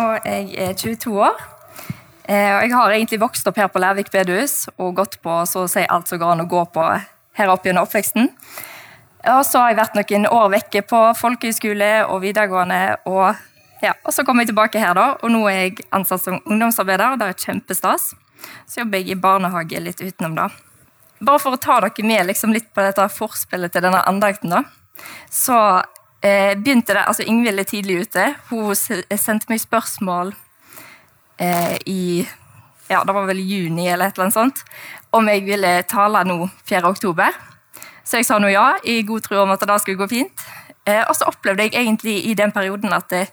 og 0.00 0.26
jeg 0.26 0.54
er 0.56 0.74
22 0.78 1.14
år. 1.20 1.40
Eh, 2.30 2.50
og 2.54 2.62
jeg 2.64 2.74
har 2.74 2.94
egentlig 2.94 3.20
vokst 3.20 3.48
opp 3.50 3.58
her 3.58 3.70
på 3.72 3.80
Lærvik 3.82 4.10
bedehus 4.12 4.68
og 4.76 4.94
gått 5.00 5.18
på 5.24 5.40
så 5.50 5.64
å 5.64 5.70
si 5.70 5.82
alt 5.82 6.10
som 6.10 6.20
går 6.20 6.34
an 6.36 6.44
å 6.44 6.50
gå 6.50 6.64
på 6.74 6.84
her 7.38 7.52
oppe 7.52 7.70
gjennom 7.70 7.88
oppveksten. 7.88 8.30
Og 9.30 9.42
så 9.44 9.60
har 9.60 9.72
jeg 9.72 9.80
vært 9.80 9.98
noen 9.98 10.26
år 10.30 10.48
vekke 10.54 10.82
på 10.88 11.00
folkehøyskole 11.18 11.90
og 12.06 12.22
videregående. 12.22 12.80
Og, 13.10 13.36
ja, 13.84 13.92
og 14.04 14.14
så 14.16 14.24
kom 14.24 14.40
jeg 14.40 14.52
tilbake 14.52 14.80
her, 14.80 14.94
da, 14.96 15.12
og 15.20 15.34
nå 15.34 15.42
er 15.50 15.58
jeg 15.58 15.86
ansatt 15.96 16.24
som 16.24 16.40
ungdomsarbeider. 16.46 17.12
og 17.12 17.20
Det 17.20 17.28
er 17.28 17.44
kjempestas. 17.44 18.10
Så 18.64 18.80
jobber 18.80 19.02
jeg 19.02 19.12
i 19.12 19.20
barnehage 19.20 19.82
litt 19.82 20.00
utenom, 20.00 20.38
da. 20.38 20.48
Bare 21.20 21.42
for 21.42 21.52
å 21.52 21.60
ta 21.60 21.82
dere 21.84 22.06
med 22.06 22.30
liksom, 22.30 22.54
litt 22.56 22.70
på 22.72 22.84
dette 22.84 23.04
forspillet 23.12 23.74
til 23.74 23.84
denne 23.84 24.00
andakten, 24.08 24.54
da. 24.54 24.62
Så 25.28 25.58
eh, 26.22 26.54
begynte 26.56 26.94
det 26.94 27.04
Altså, 27.06 27.22
Ingvild 27.26 27.58
er 27.58 27.68
tidlig 27.68 28.00
ute. 28.00 28.34
Hun 28.50 28.74
sendte 28.74 29.48
meg 29.48 29.60
spørsmål 29.60 30.34
eh, 31.40 31.76
i 31.86 32.26
ja, 32.90 33.04
det 33.06 33.14
var 33.14 33.28
vel 33.28 33.38
juni 33.38 33.86
eller 33.86 34.10
et 34.10 34.16
eller 34.16 34.26
annet 34.26 34.34
sånt, 34.34 34.64
om 35.14 35.28
jeg 35.30 35.44
ville 35.46 35.68
tale 35.86 36.24
nå 36.26 36.48
4. 36.66 36.80
oktober. 36.88 37.36
Så 38.02 38.18
jeg 38.18 38.26
sa 38.26 38.40
nå 38.42 38.50
ja, 38.50 38.72
i 38.82 39.04
god 39.06 39.22
tro 39.22 39.38
om 39.44 39.52
at 39.54 39.62
det 39.62 39.76
skulle 39.82 40.00
gå 40.00 40.08
fint. 40.10 40.42
Eh, 40.86 41.04
og 41.06 41.14
så 41.14 41.28
opplevde 41.30 41.68
jeg 41.68 41.76
egentlig 41.78 42.16
i 42.26 42.34
den 42.34 42.50
perioden 42.52 42.92
at 42.92 43.12
jeg, 43.14 43.28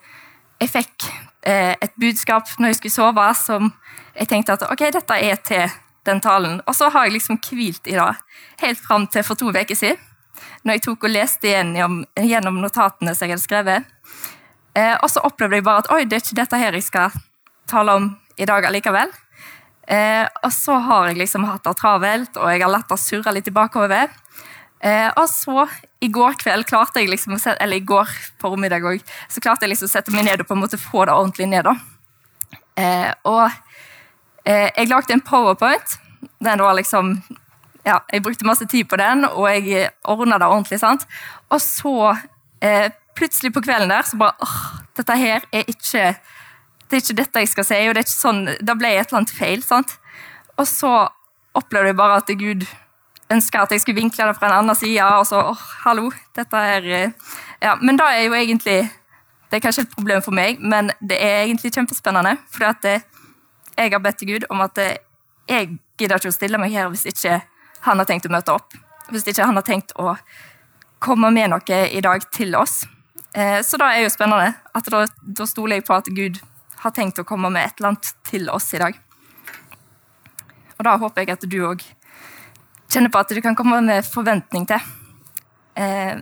jeg 0.61 0.69
fikk 0.69 1.07
eh, 1.41 1.73
et 1.73 1.95
budskap 1.99 2.51
når 2.59 2.67
jeg 2.73 2.79
skulle 2.81 2.97
sove, 2.99 3.27
som 3.39 3.71
jeg 4.13 4.29
tenkte 4.29 4.59
at 4.59 4.67
ok, 4.69 4.85
dette 4.93 5.17
er 5.17 5.41
til 5.41 5.65
den 6.05 6.21
talen. 6.21 6.61
Og 6.67 6.75
så 6.75 6.91
har 6.93 7.07
jeg 7.07 7.17
liksom 7.17 7.41
hvilt 7.49 7.89
i 7.89 7.97
det 7.97 8.13
helt 8.61 8.83
fram 8.85 9.07
til 9.07 9.25
for 9.25 9.39
to 9.39 9.49
uker 9.49 9.75
siden 9.75 9.97
når 10.63 10.77
jeg 10.77 10.85
tok 10.87 11.07
og 11.07 11.13
leste 11.13 11.51
gjennom, 11.51 12.01
gjennom 12.19 12.59
notatene 12.63 13.15
som 13.15 13.27
jeg 13.27 13.35
hadde 13.35 13.45
skrevet. 13.45 13.95
Eh, 14.77 14.95
og 14.95 15.09
så 15.11 15.23
opplevde 15.25 15.59
jeg 15.59 15.65
bare 15.67 15.85
at 15.85 15.91
oi, 15.93 16.03
det 16.05 16.19
er 16.19 16.25
ikke 16.25 16.41
dette 16.41 16.61
her 16.61 16.77
jeg 16.77 16.85
skal 16.85 17.15
tale 17.69 17.97
om 17.97 18.11
i 18.37 18.47
dag 18.47 18.67
allikevel. 18.69 19.11
Eh, 19.87 20.25
og 20.43 20.51
så 20.51 20.77
har 20.83 21.09
jeg 21.09 21.21
liksom 21.21 21.47
hatt 21.47 21.65
det 21.65 21.77
travelt, 21.79 22.37
og 22.37 22.51
jeg 22.51 22.63
har 22.63 22.73
latt 22.73 22.89
det 22.91 22.99
surre 23.01 23.33
litt 23.35 23.47
i 23.47 23.55
bakhodet. 23.55 24.07
Eh, 24.83 25.09
og 25.17 25.25
så, 25.31 25.65
i 26.03 26.09
går 26.13 26.37
kveld, 26.43 26.67
klarte 26.69 27.01
jeg 27.01 27.09
liksom, 27.09 27.37
eller 27.55 27.79
i 27.79 27.85
går 27.87 28.11
formiddag 28.41 28.85
òg, 28.85 29.01
så 29.31 29.41
klarte 29.41 29.65
jeg 29.65 29.73
liksom 29.73 29.89
å 29.89 29.93
sette 29.95 30.13
meg 30.13 30.27
ned 30.27 30.43
og 30.43 30.49
på 30.49 30.57
en 30.57 30.61
måte 30.65 30.81
få 30.81 31.07
det 31.07 31.15
ordentlig 31.15 31.49
ned. 31.49 31.65
da. 31.65 31.77
Eh, 32.77 33.11
og 33.25 33.47
eh, 34.45 34.69
jeg 34.75 34.91
lagde 34.91 35.15
en 35.15 35.25
powerpoint. 35.25 35.97
Den 36.43 36.61
var 36.61 36.77
liksom 36.77 37.17
ja, 37.87 38.01
jeg 38.11 38.23
brukte 38.23 38.47
masse 38.47 38.67
tid 38.67 38.87
på 38.89 38.99
den, 38.99 39.25
og 39.29 39.47
jeg 39.47 39.89
ordna 40.03 40.39
det 40.41 40.47
ordentlig. 40.47 40.79
sant? 40.79 41.07
Og 41.49 41.61
så, 41.63 42.17
eh, 42.61 42.89
plutselig 43.15 43.53
på 43.53 43.63
kvelden 43.63 43.89
der, 43.89 44.03
så 44.03 44.17
bare 44.17 44.35
åh, 44.41 44.57
Dette 44.97 45.13
her 45.15 45.43
er 45.53 45.63
ikke 45.69 46.15
det 46.87 46.95
er 46.95 47.03
ikke 47.03 47.17
dette 47.19 47.39
jeg 47.43 47.49
skal 47.51 47.65
si, 47.67 47.77
og 47.87 47.95
det 47.95 48.01
er 48.01 48.05
ikke 48.07 48.15
sånn, 48.15 48.43
da 48.63 48.73
ble 48.79 48.89
jeg 48.93 49.03
et 49.03 49.09
eller 49.09 49.19
annet 49.19 49.33
feil. 49.35 49.63
sant? 49.63 49.97
Og 50.57 50.67
så 50.67 50.91
opplevde 51.57 51.91
jeg 51.91 51.97
bare 51.99 52.19
at 52.21 52.31
Gud 52.39 52.63
ønska 53.33 53.65
at 53.65 53.73
jeg 53.75 53.83
skulle 53.83 53.99
vinkle 53.99 54.29
det 54.29 54.37
fra 54.37 54.47
en 54.47 54.59
annen 54.61 54.75
side. 54.75 55.03
og 55.03 55.25
så, 55.27 55.41
åh, 55.51 55.65
hallo, 55.83 56.11
dette 56.35 56.55
er, 56.55 56.85
eh, 56.85 57.11
ja, 57.61 57.75
Men 57.75 57.97
da 57.97 58.05
er 58.05 58.23
jo 58.23 58.33
egentlig 58.33 58.89
Det 59.49 59.55
er 59.55 59.59
kanskje 59.59 59.81
et 59.81 59.95
problem 59.95 60.21
for 60.21 60.31
meg, 60.31 60.59
men 60.59 60.91
det 60.99 61.23
er 61.23 61.45
egentlig 61.45 61.71
kjempespennende. 61.71 62.37
For 62.51 62.65
eh, 62.83 62.99
jeg 63.77 63.91
har 63.91 63.99
bedt 63.99 64.17
til 64.17 64.27
Gud 64.27 64.45
om 64.49 64.61
at 64.61 64.77
eh, 64.77 64.97
jeg 65.47 65.79
gidder 65.97 66.17
ikke 66.17 66.27
å 66.27 66.35
stille 66.35 66.57
meg 66.57 66.71
her 66.71 66.89
hvis 66.89 67.05
ikke 67.05 67.41
han 67.85 67.99
har 67.99 68.07
tenkt 68.09 68.27
å 68.27 68.33
møte 68.33 68.53
opp. 68.55 68.75
Hvis 69.11 69.27
ikke 69.27 69.45
han 69.47 69.57
har 69.57 69.65
tenkt 69.65 69.93
å 69.95 70.15
komme 71.03 71.31
med 71.31 71.51
noe 71.53 71.81
i 71.87 72.01
dag 72.03 72.23
til 72.33 72.55
oss. 72.57 72.81
Eh, 73.33 73.61
så 73.63 73.77
da 73.79 73.91
er 73.93 74.05
jo 74.05 74.13
spennende. 74.13 74.55
at 74.73 74.85
Da, 74.91 75.05
da 75.21 75.45
stoler 75.45 75.77
jeg 75.77 75.87
på 75.87 75.97
at 75.97 76.09
Gud 76.09 76.41
har 76.83 76.91
tenkt 76.91 77.19
å 77.19 77.27
komme 77.27 77.49
med 77.53 77.65
et 77.65 77.79
eller 77.79 77.93
annet 77.93 78.13
til 78.27 78.49
oss 78.49 78.73
i 78.73 78.81
dag. 78.81 78.97
Og 80.77 80.85
da 80.85 80.97
håper 80.97 81.23
jeg 81.23 81.37
at 81.37 81.45
du 81.49 81.57
òg 81.65 81.83
kjenner 82.87 83.11
på 83.11 83.19
at 83.19 83.33
du 83.33 83.41
kan 83.43 83.55
komme 83.57 83.79
med 83.83 84.05
forventning 84.05 84.67
til. 84.69 84.81
Eh, 85.77 86.17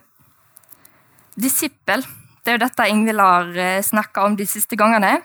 disippel, 1.35 2.03
det 2.43 2.51
er 2.51 2.57
jo 2.57 2.63
dette 2.63 2.87
Ingvild 2.89 3.21
har 3.21 3.51
eh, 3.59 3.83
snakka 3.83 4.25
om 4.27 4.37
de 4.39 4.47
siste 4.47 4.77
gangene. 4.79 5.19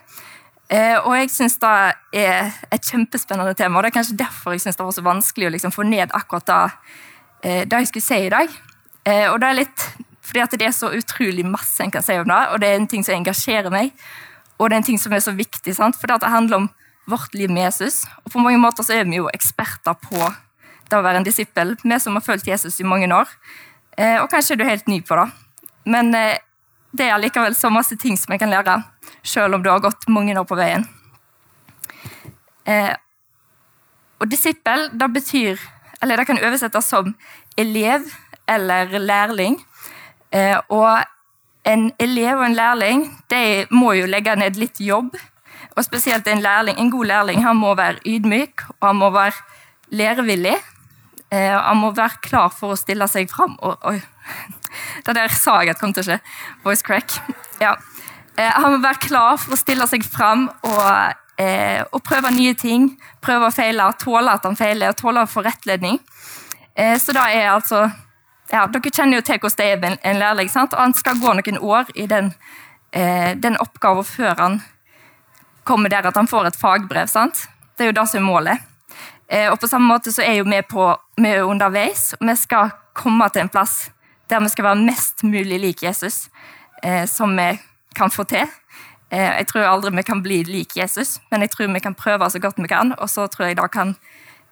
Eh, 0.71 0.97
og 1.03 1.17
jeg 1.19 1.33
syns 1.35 1.57
det 1.59 1.71
er 2.23 2.53
et 2.71 2.87
kjempespennende 2.87 3.57
tema. 3.59 3.79
og 3.79 3.83
Det 3.83 3.91
er 3.91 3.99
kanskje 3.99 4.21
derfor 4.21 4.55
jeg 4.55 4.61
synes 4.61 4.77
det 4.77 4.85
var 4.87 4.95
så 4.95 5.03
vanskelig 5.03 5.49
å 5.49 5.55
liksom 5.57 5.75
få 5.75 5.83
ned 5.83 6.15
akkurat 6.15 6.47
det, 6.47 6.71
eh, 7.43 7.65
det 7.67 7.79
jeg 7.79 7.87
skulle 7.89 8.07
si 8.07 8.19
i 8.27 8.31
dag. 8.31 8.49
Eh, 9.05 9.27
og 9.33 9.41
det 9.41 9.49
er 9.49 9.59
litt 9.65 9.87
fordi 10.23 10.59
det 10.59 10.69
er 10.69 10.71
så 10.71 10.93
utrolig 10.95 11.45
masse 11.45 11.83
en 11.83 11.91
kan 11.91 12.03
si 12.03 12.15
om 12.15 12.29
det, 12.29 12.49
og 12.53 12.61
det 12.61 12.69
er 12.69 12.77
en 12.77 12.87
ting 12.87 13.03
som 13.03 13.15
engasjerer 13.15 13.71
meg. 13.71 13.91
Og 14.61 14.71
det 14.71 14.77
er 14.77 14.77
en 14.77 14.87
ting 14.87 14.99
som 14.99 15.13
er 15.13 15.19
så 15.19 15.33
viktig, 15.33 15.75
sant? 15.75 15.97
for 15.97 16.07
det 16.07 16.23
handler 16.23 16.57
om 16.57 16.71
vårt 17.09 17.35
liv 17.35 17.51
med 17.51 17.63
Jesus. 17.63 18.05
Og 18.25 18.31
på 18.31 18.39
mange 18.39 18.59
måter 18.59 18.85
så 18.85 18.95
er 18.95 19.05
vi 19.05 19.17
jo 19.17 19.29
eksperter 19.35 19.95
på 19.99 20.33
det 20.87 20.95
å 20.95 21.03
være 21.03 21.17
en 21.17 21.25
disippel, 21.27 21.77
vi 21.83 21.99
som 21.99 22.15
har 22.15 22.23
fulgt 22.23 22.47
Jesus 22.47 22.79
i 22.79 22.85
mange 22.85 23.11
år. 23.11 23.27
Og 24.23 24.31
kanskje 24.31 24.53
er 24.55 24.57
du 24.57 24.65
helt 24.65 24.87
ny 24.87 25.01
på 25.03 25.17
det. 25.17 25.27
Men 25.85 26.15
det 26.93 27.07
er 27.07 27.15
allikevel 27.15 27.55
så 27.55 27.71
masse 27.71 27.97
ting 28.01 28.17
som 28.19 28.33
jeg 28.35 28.43
kan 28.43 28.51
lære, 28.51 28.81
selv 29.23 29.55
om 29.55 29.63
du 29.63 29.71
har 29.71 29.83
gått 29.83 30.09
mange 30.09 30.35
år 30.39 30.47
på 30.49 30.59
veien. 30.59 30.87
Eh, 32.67 32.95
og 34.21 34.29
disippel, 34.29 34.91
det 34.93 35.09
betyr 35.15 35.59
Eller 36.03 36.17
det 36.17 36.27
kan 36.29 36.39
oversettes 36.39 36.87
som 36.89 37.15
elev 37.61 38.07
eller 38.49 38.99
lærling. 38.99 39.59
Eh, 40.33 40.57
og 40.69 41.03
en 41.69 41.91
elev 42.01 42.39
og 42.39 42.47
en 42.47 42.55
lærling 42.57 43.03
de 43.31 43.67
må 43.71 43.93
jo 43.99 44.07
legge 44.09 44.33
ned 44.37 44.57
litt 44.57 44.81
jobb. 44.81 45.13
Og 45.77 45.85
spesielt 45.85 46.27
en 46.27 46.41
lærling, 46.41 46.79
en 46.79 46.91
god 46.91 47.05
lærling 47.05 47.45
han 47.45 47.57
må 47.57 47.75
være 47.75 48.01
ydmyk 48.07 48.65
og 48.81 48.87
han 48.89 48.97
må 48.97 49.11
være 49.11 49.37
lærevillig. 49.91 50.57
Eh, 51.31 51.53
han 51.53 51.77
må 51.77 51.93
være 51.93 52.25
klar 52.25 52.49
for 52.49 52.73
å 52.73 52.81
stille 52.81 53.07
seg 53.09 53.29
fram. 53.31 53.59
Og, 53.61 53.77
oi, 53.85 54.01
det 55.07 55.17
der 55.17 55.33
sa 55.35 55.61
jeg 55.63 55.75
at 55.75 55.81
kom 55.81 55.95
til 55.95 56.05
å 56.05 56.09
skje. 56.11 56.21
Voice 56.65 56.87
crack. 56.87 57.17
Ja. 57.63 57.77
Eh, 58.37 58.51
han 58.51 58.77
må 58.77 58.83
være 58.83 59.07
klar 59.07 59.41
for 59.41 59.57
å 59.57 59.61
stille 59.61 59.87
seg 59.91 60.05
fram 60.07 60.49
og, 60.67 61.15
eh, 61.41 61.83
og 61.93 62.03
prøve 62.07 62.33
nye 62.35 62.55
ting. 62.55 62.93
Prøve 63.23 63.51
å 63.51 63.55
feile, 63.55 63.91
tåle 64.01 64.37
at 64.39 64.47
han 64.49 64.59
feiler, 64.59 64.97
tåle 64.97 65.25
å 65.25 65.31
få 65.31 65.45
rettledning. 65.47 66.01
Eh, 66.75 66.97
så 66.99 67.13
da 67.17 67.29
er 67.31 67.51
altså 67.53 67.89
ja, 68.51 68.65
Dere 68.67 68.91
kjenner 68.91 69.21
jo 69.21 69.27
til 69.27 69.39
hvordan 69.39 69.59
det 69.61 69.67
er 69.67 69.81
med 69.83 69.99
en 70.03 70.19
lærling. 70.19 70.49
sant? 70.51 70.75
Og 70.75 70.81
Han 70.81 70.95
skal 70.95 71.21
gå 71.21 71.35
noen 71.35 71.59
år 71.59 71.93
i 71.95 72.07
den, 72.07 72.35
eh, 72.93 73.35
den 73.35 73.57
oppgaven 73.63 74.05
før 74.05 74.35
han 74.39 74.63
kommer 75.65 75.89
der 75.89 76.07
at 76.07 76.17
han 76.17 76.27
får 76.27 76.47
et 76.47 76.57
fagbrev. 76.57 77.09
sant? 77.09 77.47
Det 77.77 77.85
er 77.85 77.93
jo 77.93 78.01
det 78.01 78.09
som 78.09 78.19
er 78.19 78.27
målet. 78.27 78.59
Eh, 79.29 79.51
og 79.51 79.61
på 79.61 79.69
samme 79.69 79.87
måte 79.87 80.13
så 80.13 80.23
er 80.23 80.41
jo 80.41 80.45
vi 80.45 80.61
på, 80.63 80.97
vi 81.17 81.29
er 81.29 81.47
underveis. 81.47 82.15
Vi 82.21 82.37
skal 82.37 82.71
komme 82.95 83.29
til 83.31 83.43
en 83.43 83.49
plass 83.49 83.91
der 84.31 84.41
vi 84.43 84.53
skal 84.53 84.71
være 84.71 84.85
mest 84.85 85.25
mulig 85.27 85.59
lik 85.61 85.83
Jesus 85.83 86.29
eh, 86.83 87.07
som 87.11 87.37
vi 87.37 87.53
kan 87.97 88.11
få 88.11 88.25
til. 88.31 88.47
Eh, 89.11 89.31
jeg 89.41 89.49
tror 89.51 89.69
aldri 89.69 89.95
vi 89.97 90.07
kan 90.07 90.23
bli 90.23 90.43
lik 90.47 90.77
Jesus, 90.79 91.19
men 91.31 91.43
jeg 91.43 91.51
tror 91.55 91.73
vi 91.75 91.83
kan 91.83 91.95
prøve 91.99 92.31
så 92.31 92.39
godt 92.39 92.59
vi 92.59 92.71
kan. 92.71 92.95
Og 92.99 93.11
så 93.11 93.27
tror 93.27 93.51
jeg 93.51 93.59
det 93.59 93.71
kan 93.75 93.97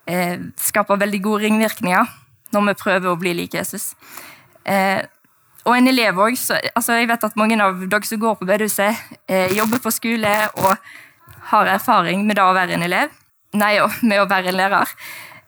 eh, 0.06 0.38
skape 0.56 0.98
veldig 0.98 1.22
gode 1.22 1.46
ringvirkninger 1.46 2.16
når 2.54 2.66
vi 2.70 2.80
prøver 2.80 3.12
å 3.12 3.20
bli 3.20 3.34
lik 3.36 3.54
Jesus. 3.54 3.92
Eh, 4.64 5.04
og 5.68 5.76
en 5.76 5.90
elev 5.90 6.16
òg. 6.16 6.36
Altså 6.74 6.96
jeg 6.96 7.10
vet 7.10 7.24
at 7.24 7.36
mange 7.36 7.58
av 7.60 7.84
dere 7.84 8.08
som 8.08 8.20
går 8.20 8.38
på 8.40 8.48
bedehuset, 8.48 8.96
eh, 9.28 9.52
jobber 9.56 9.82
på 9.84 9.92
skole 9.92 10.34
og 10.56 10.76
har 11.52 11.72
erfaring 11.74 12.24
med 12.26 12.38
det 12.38 12.44
å 12.44 12.54
være 12.56 12.76
en 12.76 12.86
elev. 12.86 13.12
Nei, 13.56 13.76
med 14.08 14.20
å 14.22 14.28
være 14.28 14.52
en 14.52 14.58
lærer. 14.58 14.94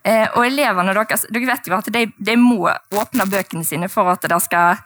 Eh, 0.03 0.29
og 0.33 0.47
elevene 0.47 0.95
deres 0.97 1.27
dere 1.29 1.49
vet 1.51 1.67
jo 1.69 1.77
at 1.77 1.89
de, 1.93 2.07
de, 2.17 2.37
må 2.41 2.71
åpne 2.97 3.27
bøkene 3.29 3.67
sine 3.69 3.89
for 3.93 4.09
at 4.09 4.25
skal, 4.41 4.81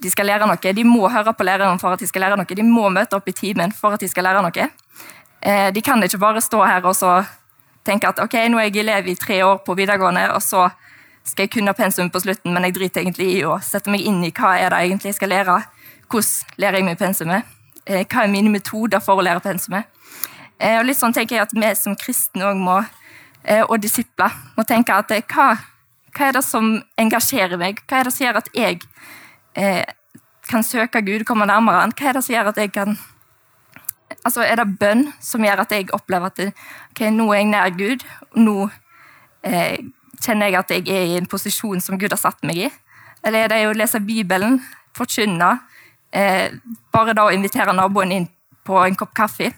de 0.00 0.10
skal 0.10 0.30
lære 0.30 0.48
noe. 0.48 0.72
De 0.78 0.84
må 0.88 1.08
høre 1.12 1.34
på 1.36 1.44
læreren 1.44 1.80
for 1.80 1.92
at 1.92 2.00
de 2.00 2.08
skal 2.08 2.24
lære 2.24 2.38
noe. 2.40 2.48
De 2.48 2.64
må 2.64 2.88
møte 2.88 3.16
opp 3.16 3.28
i 3.28 3.36
timen 3.36 3.74
for 3.76 3.92
at 3.92 4.00
de 4.00 4.08
skal 4.08 4.24
lære 4.24 4.44
noe. 4.44 4.68
Eh, 5.44 5.68
de 5.74 5.84
kan 5.84 6.02
ikke 6.02 6.22
bare 6.22 6.40
stå 6.40 6.62
her 6.64 6.84
og 6.84 6.96
så 6.96 7.18
tenke 7.84 8.08
at 8.08 8.22
ok, 8.24 8.38
nå 8.48 8.62
er 8.62 8.70
jeg 8.70 8.80
elev 8.80 9.12
i 9.12 9.18
tre 9.20 9.42
år 9.44 9.60
på 9.66 9.76
videregående, 9.76 10.30
og 10.32 10.40
så 10.40 10.70
skal 11.24 11.44
jeg 11.44 11.52
kunne 11.52 11.74
pensum 11.76 12.08
på 12.08 12.22
slutten, 12.22 12.52
men 12.52 12.64
jeg 12.64 12.74
driter 12.78 13.02
egentlig 13.02 13.26
i 13.34 13.42
å 13.44 13.58
sette 13.60 13.92
meg 13.92 14.00
inn 14.08 14.22
i 14.24 14.32
hva 14.32 14.54
er 14.56 14.72
det 14.72 14.80
egentlig 14.86 15.12
jeg 15.12 15.18
skal 15.18 15.32
lære. 15.34 15.58
Hvordan 16.08 16.56
lærer 16.62 16.80
jeg 16.80 16.88
meg 16.88 16.98
pensumet? 17.00 17.52
Eh, 17.84 18.06
hva 18.08 18.24
er 18.24 18.32
mine 18.32 18.52
metoder 18.52 19.04
for 19.04 19.20
å 19.20 19.24
lære 19.24 19.44
pensumet? 19.44 19.92
Og 20.64 20.84
litt 20.86 20.96
sånn 20.96 21.12
tenker 21.12 21.36
jeg 21.36 21.44
at 21.44 21.52
vi 21.52 21.70
som 21.76 21.96
kristne 21.98 22.46
òg 22.46 22.60
må 22.62 22.76
Eh, 22.78 23.03
og 23.68 23.82
disipler 23.82 24.32
må 24.56 24.64
tenke 24.68 24.94
at 24.96 25.10
eh, 25.12 25.24
hva, 25.28 25.54
hva, 26.14 26.28
er 26.28 26.38
det 26.38 26.44
som 26.46 26.76
engasjerer 27.00 27.60
meg? 27.60 27.82
Hva 27.88 28.00
er 28.00 28.08
det 28.08 28.14
som 28.14 28.26
gjør 28.26 28.40
at 28.40 28.52
jeg 28.56 28.80
eh, 29.60 29.82
kan 30.48 30.64
søke 30.64 31.02
Gud, 31.04 31.26
komme 31.28 31.48
nærmere 31.48 31.82
han? 31.82 31.92
Hva 31.96 32.10
er 32.10 32.18
det 32.18 32.24
som 32.24 32.36
gjør 32.36 32.54
at 32.54 32.62
jeg 32.62 32.72
kan 32.76 32.96
Altså, 34.24 34.40
Er 34.40 34.56
det 34.56 34.78
bønn 34.78 35.08
som 35.20 35.42
gjør 35.44 35.64
at 35.64 35.72
jeg 35.72 35.90
opplever 35.92 36.30
at 36.30 36.40
ok, 36.46 37.00
nå 37.12 37.26
er 37.32 37.38
jeg 37.42 37.48
nær 37.50 37.72
Gud? 37.76 38.04
Nå 38.40 38.68
eh, 39.44 39.80
kjenner 40.22 40.48
jeg 40.48 40.58
at 40.60 40.70
jeg 40.72 40.88
er 40.88 41.10
i 41.10 41.18
en 41.18 41.28
posisjon 41.28 41.82
som 41.82 41.98
Gud 42.00 42.12
har 42.14 42.20
satt 42.20 42.40
meg 42.46 42.62
i? 42.66 42.70
Eller 43.24 43.44
er 43.44 43.52
det 43.52 43.58
å 43.68 43.74
lese 43.76 44.00
Bibelen, 44.04 44.60
forkynne, 44.96 45.50
eh, 46.12 46.56
bare 46.92 47.16
da 47.16 47.26
å 47.26 47.34
invitere 47.34 47.74
naboen 47.76 48.12
inn 48.16 48.28
på 48.64 48.78
en 48.84 48.96
kopp 48.96 49.12
kaffe? 49.16 49.50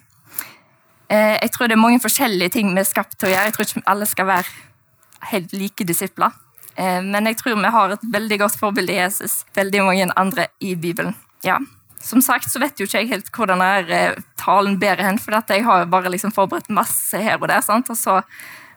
Eh, 1.08 1.36
jeg 1.38 1.52
tror 1.54 1.68
det 1.68 1.76
er 1.76 1.82
mange 1.82 2.02
forskjellige 2.02 2.56
ting 2.56 2.72
vi 2.74 2.82
er 2.82 2.88
skapt 2.88 3.14
til 3.18 3.28
å 3.28 3.32
gjøre. 3.32 3.46
Jeg 3.46 3.56
tror 3.56 3.68
ikke 3.68 3.86
alle 3.92 4.08
skal 4.10 4.28
være 4.30 5.30
helt 5.30 5.54
like 5.54 5.86
disipler. 5.86 6.34
Eh, 6.74 7.00
men 7.04 7.30
jeg 7.30 7.38
tror 7.40 7.58
vi 7.60 7.72
har 7.76 7.94
et 7.94 8.06
veldig 8.12 8.40
godt 8.42 8.58
forbilde 8.58 8.94
i 8.94 8.98
Jesus. 8.98 9.44
Veldig 9.54 9.84
mange 9.86 10.10
andre 10.16 10.48
i 10.60 10.74
Bibelen. 10.74 11.14
Ja. 11.46 11.60
Som 12.02 12.20
sagt 12.22 12.50
så 12.50 12.60
vet 12.62 12.78
jo 12.78 12.86
ikke 12.86 13.04
jeg 13.04 13.12
helt 13.14 13.30
hvordan 13.34 13.62
denne 13.62 13.94
eh, 13.94 14.20
talen 14.40 14.80
bærer 14.82 15.06
hen, 15.06 15.18
for 15.22 15.38
jeg 15.38 15.64
har 15.64 15.86
bare 15.90 16.12
liksom 16.12 16.34
forberedt 16.34 16.70
masse 16.70 17.18
her 17.22 17.38
og 17.38 17.48
der. 17.48 17.62
Sant? 17.64 17.90
Og 17.90 17.96
så 17.96 18.20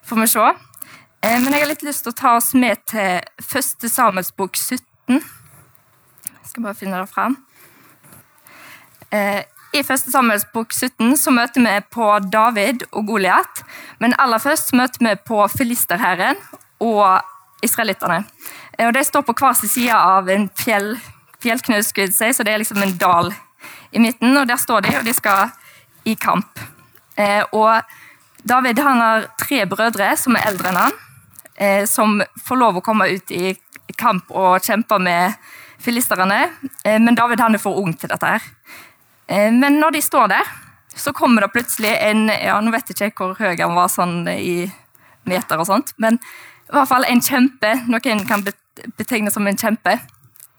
får 0.05 0.21
vi 0.21 0.31
se. 0.35 0.49
Men 1.19 1.51
jeg 1.51 1.65
har 1.65 1.67
litt 1.67 1.83
lyst 1.83 2.05
til 2.05 2.13
å 2.13 2.15
ta 2.15 2.37
oss 2.37 2.53
med 2.55 2.79
til 2.87 3.19
første 3.43 3.89
Samuels 3.91 4.31
bok 4.31 4.55
17. 4.55 5.19
Jeg 5.19 6.47
skal 6.47 6.63
bare 6.63 6.77
finne 6.79 7.01
det 7.01 7.11
fram. 7.11 7.35
I 9.69 9.83
første 9.85 10.09
Samuels 10.09 10.47
bok 10.49 10.71
17 10.73 11.13
så 11.21 11.31
møter 11.33 11.61
vi 11.61 11.73
på 11.93 12.05
David 12.33 12.87
og 12.89 13.05
Goliat. 13.05 13.61
Men 14.01 14.15
aller 14.17 14.41
først 14.41 14.73
møter 14.73 15.03
vi 15.05 15.13
på 15.29 15.43
filisterherren 15.53 16.39
og 16.81 17.21
israelittene. 17.65 18.23
Og 18.79 18.93
De 18.95 19.03
står 19.05 19.27
på 19.27 19.35
hver 19.37 19.53
sin 19.59 19.69
side 19.69 19.93
av 19.93 20.29
en 20.33 20.47
fjell, 20.57 20.95
fjellknaus, 21.43 21.91
så 21.93 22.43
det 22.43 22.53
er 22.53 22.63
liksom 22.63 22.81
en 22.81 22.97
dal 22.97 23.33
i 23.91 24.01
midten. 24.01 24.37
og 24.37 24.47
Der 24.47 24.57
står 24.57 24.81
de, 24.81 24.97
og 24.97 25.05
de 25.05 25.13
skal 25.13 25.53
i 26.05 26.15
kamp. 26.15 26.59
Eh, 27.15 27.43
og 27.53 27.83
David 28.41 28.79
han 28.79 28.97
har 29.03 29.29
tre 29.37 29.65
brødre 29.69 30.15
som 30.17 30.35
er 30.35 30.49
eldre 30.49 30.71
enn 30.71 30.81
han, 30.81 30.99
eh, 31.57 31.85
som 31.85 32.23
får 32.47 32.57
lov 32.57 32.79
å 32.79 32.81
komme 32.81 33.09
ut 33.11 33.31
i 33.31 33.53
kamp 33.97 34.31
og 34.31 34.63
kjempe 34.63 34.97
med 34.97 35.35
filisterne. 35.77 36.49
Eh, 36.85 36.97
men 36.97 37.15
David 37.15 37.39
han 37.39 37.53
er 37.53 37.61
for 37.61 37.77
ung 37.77 37.93
til 37.93 38.09
dette. 38.09 38.25
her. 38.25 38.41
Eh, 39.29 39.51
men 39.53 39.79
når 39.79 39.97
de 39.97 40.01
står 40.03 40.31
der, 40.33 40.53
så 40.99 41.13
kommer 41.15 41.45
det 41.45 41.53
plutselig 41.53 41.91
en 42.01 42.27
ja, 42.33 42.57
Nå 42.61 42.73
vet 42.73 42.89
jeg 42.91 43.13
ikke 43.13 43.29
hvor 43.29 43.37
høy 43.39 43.55
han 43.61 43.77
var 43.77 43.91
sånn 43.93 44.23
i 44.27 44.65
meter, 45.29 45.59
og 45.61 45.67
sånt, 45.69 45.93
men 46.01 46.17
i 46.69 46.73
hvert 46.73 46.89
fall 46.89 47.05
en 47.07 47.21
kjempe. 47.21 47.71
Noen 47.89 48.25
kan 48.29 48.43
betegne 48.97 49.31
som 49.33 49.47
en 49.49 49.57
kjempe. 49.57 49.95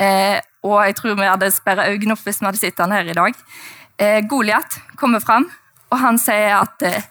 Eh, 0.01 0.39
og 0.67 0.81
jeg 0.85 0.97
tror 0.99 1.19
vi 1.19 1.29
hadde 1.29 1.51
sperra 1.55 1.87
øynene 1.91 2.17
opp 2.17 2.25
hvis 2.27 2.41
vi 2.41 2.49
hadde 2.49 2.61
sett 2.61 2.81
han 2.83 2.95
her 2.95 3.07
i 3.09 3.17
dag. 3.17 3.37
Eh, 4.01 4.19
Goliat 4.29 4.81
kommer 4.99 5.23
fram, 5.23 5.47
og 5.91 6.01
han 6.03 6.19
sier 6.19 6.57
at 6.63 6.83
eh, 6.87 7.05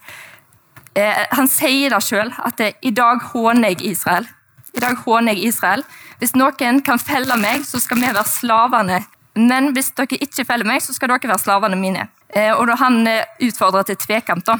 eh 0.95 1.25
Han 1.31 1.47
sier 1.47 1.93
det 1.93 2.01
sjøl, 2.03 2.33
at 2.33 2.59
eh, 2.59 2.73
i 2.81 2.91
dag 2.91 3.21
håner 3.31 3.69
jeg 3.69 3.93
Israel. 3.93 4.27
I 4.73 4.79
dag 4.79 4.97
håner 5.05 5.33
jeg 5.33 5.53
Israel. 5.53 5.83
Hvis 6.19 6.35
noen 6.35 6.81
kan 6.81 6.99
felle 6.99 7.37
meg, 7.37 7.63
så 7.65 7.79
skal 7.79 7.97
vi 7.97 8.09
være 8.09 8.25
slavene 8.25 8.99
men 9.39 9.71
hvis 9.75 9.91
dere 9.97 10.19
ikke 10.19 10.45
følger 10.47 10.67
meg, 10.67 10.81
så 10.83 10.93
skal 10.95 11.13
dere 11.13 11.31
være 11.31 11.41
slavene 11.41 11.77
mine. 11.79 12.07
Eh, 12.35 12.51
og 12.53 12.67
da 12.67 12.75
Han 12.79 13.07
eh, 13.07 13.25
utfordrer 13.47 13.87
til 13.87 13.97
tvekamp. 13.97 14.45
da. 14.45 14.57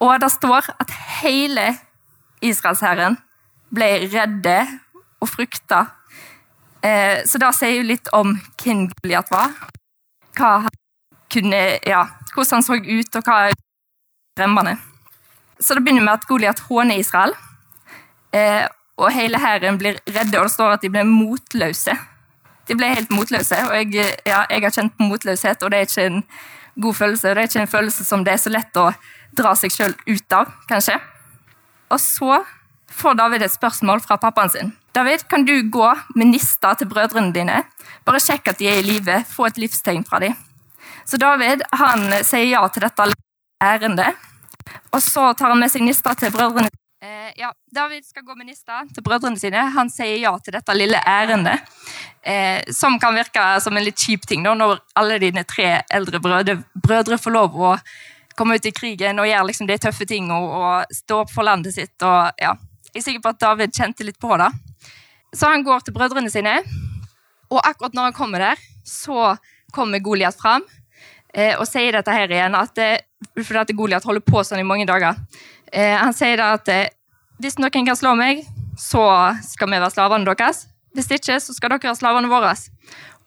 Og 0.00 0.20
det 0.20 0.30
står 0.30 0.70
at 0.78 0.90
hele 1.22 1.78
israelshæren 2.42 3.18
ble 3.74 3.88
redde 4.12 4.58
og 5.20 5.28
frykta. 5.28 5.86
Eh, 6.82 7.24
så 7.26 7.38
det 7.38 7.54
sier 7.54 7.80
jo 7.80 7.88
litt 7.88 8.08
om 8.12 8.36
hvem 8.62 8.86
Goliat 9.00 9.30
var. 9.30 9.54
Hva 10.38 10.52
han 10.66 10.76
kunne, 11.32 11.78
ja, 11.86 12.04
hvordan 12.34 12.58
han 12.58 12.62
så 12.62 12.78
ut, 12.78 13.16
og 13.16 13.24
hva 13.24 13.50
skremmende. 14.36 14.78
Så 15.58 15.74
det 15.74 15.82
begynner 15.82 16.06
med 16.06 16.14
at 16.20 16.28
Goliat 16.28 16.60
håner 16.68 16.98
Israel. 16.98 17.34
Og 18.98 19.10
hele 19.10 19.38
hæren 19.38 19.78
blir 19.78 19.98
redde, 20.06 20.38
og 20.38 20.46
det 20.46 20.52
står 20.52 20.76
at 20.76 20.82
de 20.82 20.90
ble 20.90 21.02
motløse. 21.04 21.96
De 22.68 22.76
ble 22.76 22.90
helt 22.92 23.12
motløse, 23.14 23.56
og 23.68 23.74
jeg, 23.78 24.14
ja, 24.28 24.42
jeg 24.50 24.64
har 24.64 24.74
kjent 24.74 24.96
på 24.96 25.08
motløshet, 25.08 25.62
og 25.62 25.72
det 25.72 25.78
er 25.78 25.88
ikke 25.88 26.06
en 26.10 26.22
god 26.82 26.94
følelse. 26.94 27.32
Det 27.32 27.42
er 27.42 27.50
ikke 27.50 27.62
en 27.64 27.74
følelse 27.74 28.04
som 28.04 28.24
det 28.24 28.34
er 28.34 28.42
så 28.42 28.52
lett 28.52 28.80
å 28.80 28.90
dra 29.38 29.54
seg 29.56 29.72
sjøl 29.72 29.94
ut 30.08 30.36
av, 30.36 30.52
kanskje. 30.68 30.98
Og 31.88 32.00
så 32.02 32.42
får 32.98 33.16
David 33.20 33.44
et 33.46 33.54
spørsmål 33.54 34.02
fra 34.04 34.18
pappaen 34.20 34.52
sin. 34.52 34.72
David, 34.96 35.24
kan 35.30 35.44
du 35.44 35.54
gå 35.70 35.88
med 36.16 36.32
nista 36.32 36.74
til 36.74 36.88
brødrene 36.90 37.32
dine? 37.32 37.62
Bare 38.04 38.20
sjekk 38.22 38.52
at 38.52 38.60
de 38.60 38.68
er 38.68 38.80
i 38.80 38.86
live, 38.86 39.20
få 39.30 39.48
et 39.48 39.60
livstegn 39.60 40.04
fra 40.08 40.20
dem. 40.24 40.34
Så 41.08 41.20
David 41.20 41.62
han 41.80 42.10
sier 42.26 42.50
ja 42.50 42.64
til 42.72 42.84
dette 42.84 43.12
ærendet, 43.64 44.16
og 44.92 45.00
så 45.04 45.30
tar 45.36 45.54
han 45.54 45.60
med 45.60 45.72
seg 45.72 45.84
nista 45.86 46.12
til 46.18 46.32
brødrene 46.34 46.68
Eh, 47.02 47.32
ja, 47.36 47.52
David 47.70 48.04
skal 48.04 48.22
gå 48.22 48.34
med 48.34 48.48
nista 48.48 48.80
til 48.94 49.04
brødrene 49.06 49.38
sine. 49.38 49.60
Han 49.74 49.90
sier 49.90 50.16
ja 50.18 50.32
til 50.42 50.56
dette 50.56 50.74
lille 50.74 50.98
ærendet. 51.06 51.62
Eh, 52.22 52.64
som 52.74 52.96
kan 52.98 53.14
virke 53.14 53.44
som 53.62 53.76
en 53.78 53.84
litt 53.86 54.00
kjip 54.02 54.26
ting 54.26 54.42
da, 54.42 54.56
når 54.58 54.80
alle 54.98 55.20
dine 55.22 55.44
tre 55.46 55.84
eldre 55.94 56.18
brødre, 56.20 56.56
brødre 56.74 57.18
får 57.22 57.34
lov 57.36 57.54
å 57.54 57.76
komme 58.38 58.58
ut 58.58 58.66
i 58.66 58.72
krigen 58.74 59.22
og 59.22 59.28
gjøre 59.30 59.46
liksom 59.46 59.68
de 59.70 59.76
tøffe 59.78 60.06
tingene 60.10 60.34
og, 60.34 60.56
og, 60.58 60.96
stå 60.98 61.20
opp 61.22 61.30
for 61.30 61.46
landet 61.46 61.76
sitt. 61.76 61.94
Og, 62.02 62.34
ja. 62.42 62.56
Jeg 62.90 62.98
er 62.98 63.06
sikker 63.06 63.22
på 63.22 63.32
at 63.34 63.40
David 63.44 63.78
kjente 63.78 64.06
litt 64.06 64.18
på 64.18 64.34
det. 64.40 64.50
Så 65.38 65.52
han 65.52 65.62
går 65.62 65.86
til 65.86 65.94
brødrene 65.94 66.32
sine, 66.32 66.56
og 67.52 67.62
akkurat 67.62 67.94
når 67.94 68.10
han 68.10 68.16
kommer 68.16 68.42
der, 68.42 68.66
så 68.84 69.36
kommer 69.74 70.02
Goliat 70.02 70.38
fram 70.40 70.64
eh, 71.34 71.54
og 71.58 71.66
sier 71.68 71.94
dette 71.94 72.14
her 72.14 72.32
igjen, 72.32 72.56
at, 72.58 72.80
eh, 72.80 73.60
at 73.60 73.72
Goliat 73.76 74.06
holder 74.08 74.24
på 74.24 74.42
sånn 74.42 74.62
i 74.62 74.66
mange 74.66 74.88
dager. 74.88 75.20
Eh, 75.72 75.96
han 75.98 76.14
sier 76.16 76.40
at 76.44 76.68
eh, 76.72 76.88
hvis 77.42 77.58
noen 77.60 77.86
kan 77.86 77.98
slå 77.98 78.14
meg, 78.18 78.42
så 78.78 79.04
skal 79.46 79.70
vi 79.70 79.78
være 79.78 79.92
slavene 79.92 80.28
deres. 80.28 80.66
Hvis 80.96 81.10
ikke, 81.14 81.38
så 81.42 81.54
skal 81.54 81.74
dere 81.74 81.90
være 81.90 81.98
slavene 81.98 82.30
våre. 82.30 82.54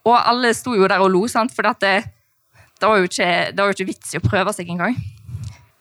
Og 0.07 0.17
alle 0.17 0.53
sto 0.57 0.73
jo 0.75 0.89
der 0.89 1.03
og 1.03 1.11
lo, 1.13 1.25
sant? 1.29 1.53
for 1.55 1.67
det, 1.67 1.93
det, 2.79 2.87
var 2.87 2.97
jo 2.99 3.09
ikke, 3.09 3.31
det 3.51 3.61
var 3.61 3.69
jo 3.69 3.77
ikke 3.77 3.89
vits 3.91 4.13
i 4.15 4.19
å 4.19 4.25
prøve 4.25 4.53
seg 4.55 4.71
engang. 4.73 4.97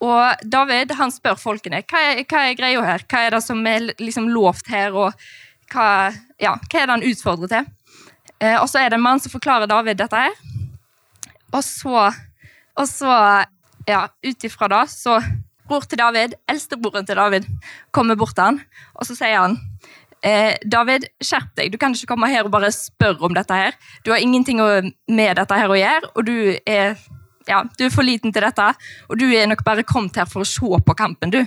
Og 0.01 0.45
David 0.49 0.95
han 0.97 1.13
spør 1.13 1.37
folkene 1.41 1.83
hva 1.85 2.01
er, 2.13 2.23
hva 2.25 2.47
er 2.49 2.57
greia 2.57 2.85
her. 2.85 3.05
Hva 3.09 3.25
er 3.27 3.37
det 3.37 3.43
som 3.45 3.61
er 3.69 3.91
liksom 4.01 4.31
lovt 4.33 4.71
her, 4.73 4.97
og 4.97 5.13
hva, 5.73 6.11
ja, 6.41 6.57
hva 6.57 6.81
er 6.81 6.89
det 6.89 6.97
han 6.97 7.07
utfordrer 7.11 7.53
til? 7.53 7.69
Eh, 8.41 8.57
og 8.57 8.69
så 8.71 8.81
er 8.81 8.91
det 8.91 9.01
en 9.01 9.05
mann 9.05 9.21
som 9.21 9.33
forklarer 9.33 9.69
David 9.71 10.01
dette 10.01 10.17
her. 10.17 10.37
Og 11.51 11.63
så, 11.67 12.09
og 12.79 12.87
så 12.89 13.15
ja, 13.89 14.05
ut 14.23 14.47
ifra 14.47 14.69
det 14.71 14.85
så 14.93 15.19
bror 15.71 15.87
til 15.87 16.01
David, 16.01 16.37
eldstebroren 16.51 17.07
til 17.07 17.19
David, 17.19 17.47
kommer 17.95 18.19
bort 18.19 18.35
til 18.37 18.49
han, 18.49 18.61
og 18.95 19.07
så 19.09 19.17
sier 19.19 19.39
han 19.39 19.57
eh, 20.27 20.57
David, 20.67 21.07
skjerp 21.23 21.55
deg. 21.59 21.73
Du 21.73 21.79
kan 21.81 21.95
ikke 21.95 22.13
komme 22.13 22.31
her 22.33 22.47
og 22.47 22.53
bare 22.55 22.73
spørre 22.75 23.25
om 23.27 23.35
dette. 23.37 23.55
her. 23.55 23.79
Du 24.05 24.13
har 24.13 24.19
ingenting 24.19 24.61
med 25.09 25.37
dette 25.37 25.61
her 25.63 25.71
å 25.71 25.79
gjøre, 25.79 26.13
og 26.15 26.27
du 26.27 26.35
er, 26.67 26.97
ja, 27.49 27.63
du 27.79 27.85
er 27.87 27.95
for 27.95 28.07
liten 28.07 28.33
til 28.33 28.45
dette. 28.45 28.73
Og 29.09 29.21
du 29.21 29.29
er 29.31 29.49
nok 29.51 29.65
bare 29.65 29.87
kommet 29.87 30.17
her 30.17 30.29
for 30.29 30.45
å 30.45 30.49
se 30.49 30.83
på 30.87 30.99
kampen, 30.99 31.31
du. 31.31 31.45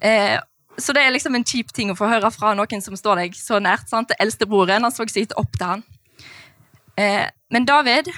Eh, 0.00 0.38
så 0.80 0.94
det 0.96 1.02
er 1.04 1.12
liksom 1.12 1.34
en 1.36 1.44
kjip 1.44 1.74
ting 1.76 1.90
å 1.92 1.98
få 1.98 2.08
høre 2.08 2.30
fra 2.32 2.54
noen 2.56 2.80
som 2.80 2.96
står 2.96 3.24
deg 3.24 3.34
så 3.36 3.60
nært. 3.60 3.88
sant? 3.90 4.14
Eldstebroren 4.18 4.86
han 4.86 4.94
så 4.94 5.04
sitt 5.08 5.34
opp 5.36 5.58
til 5.58 5.66
han. 5.66 5.82
Eh, 6.96 7.26
men 7.50 7.66
David 7.68 8.08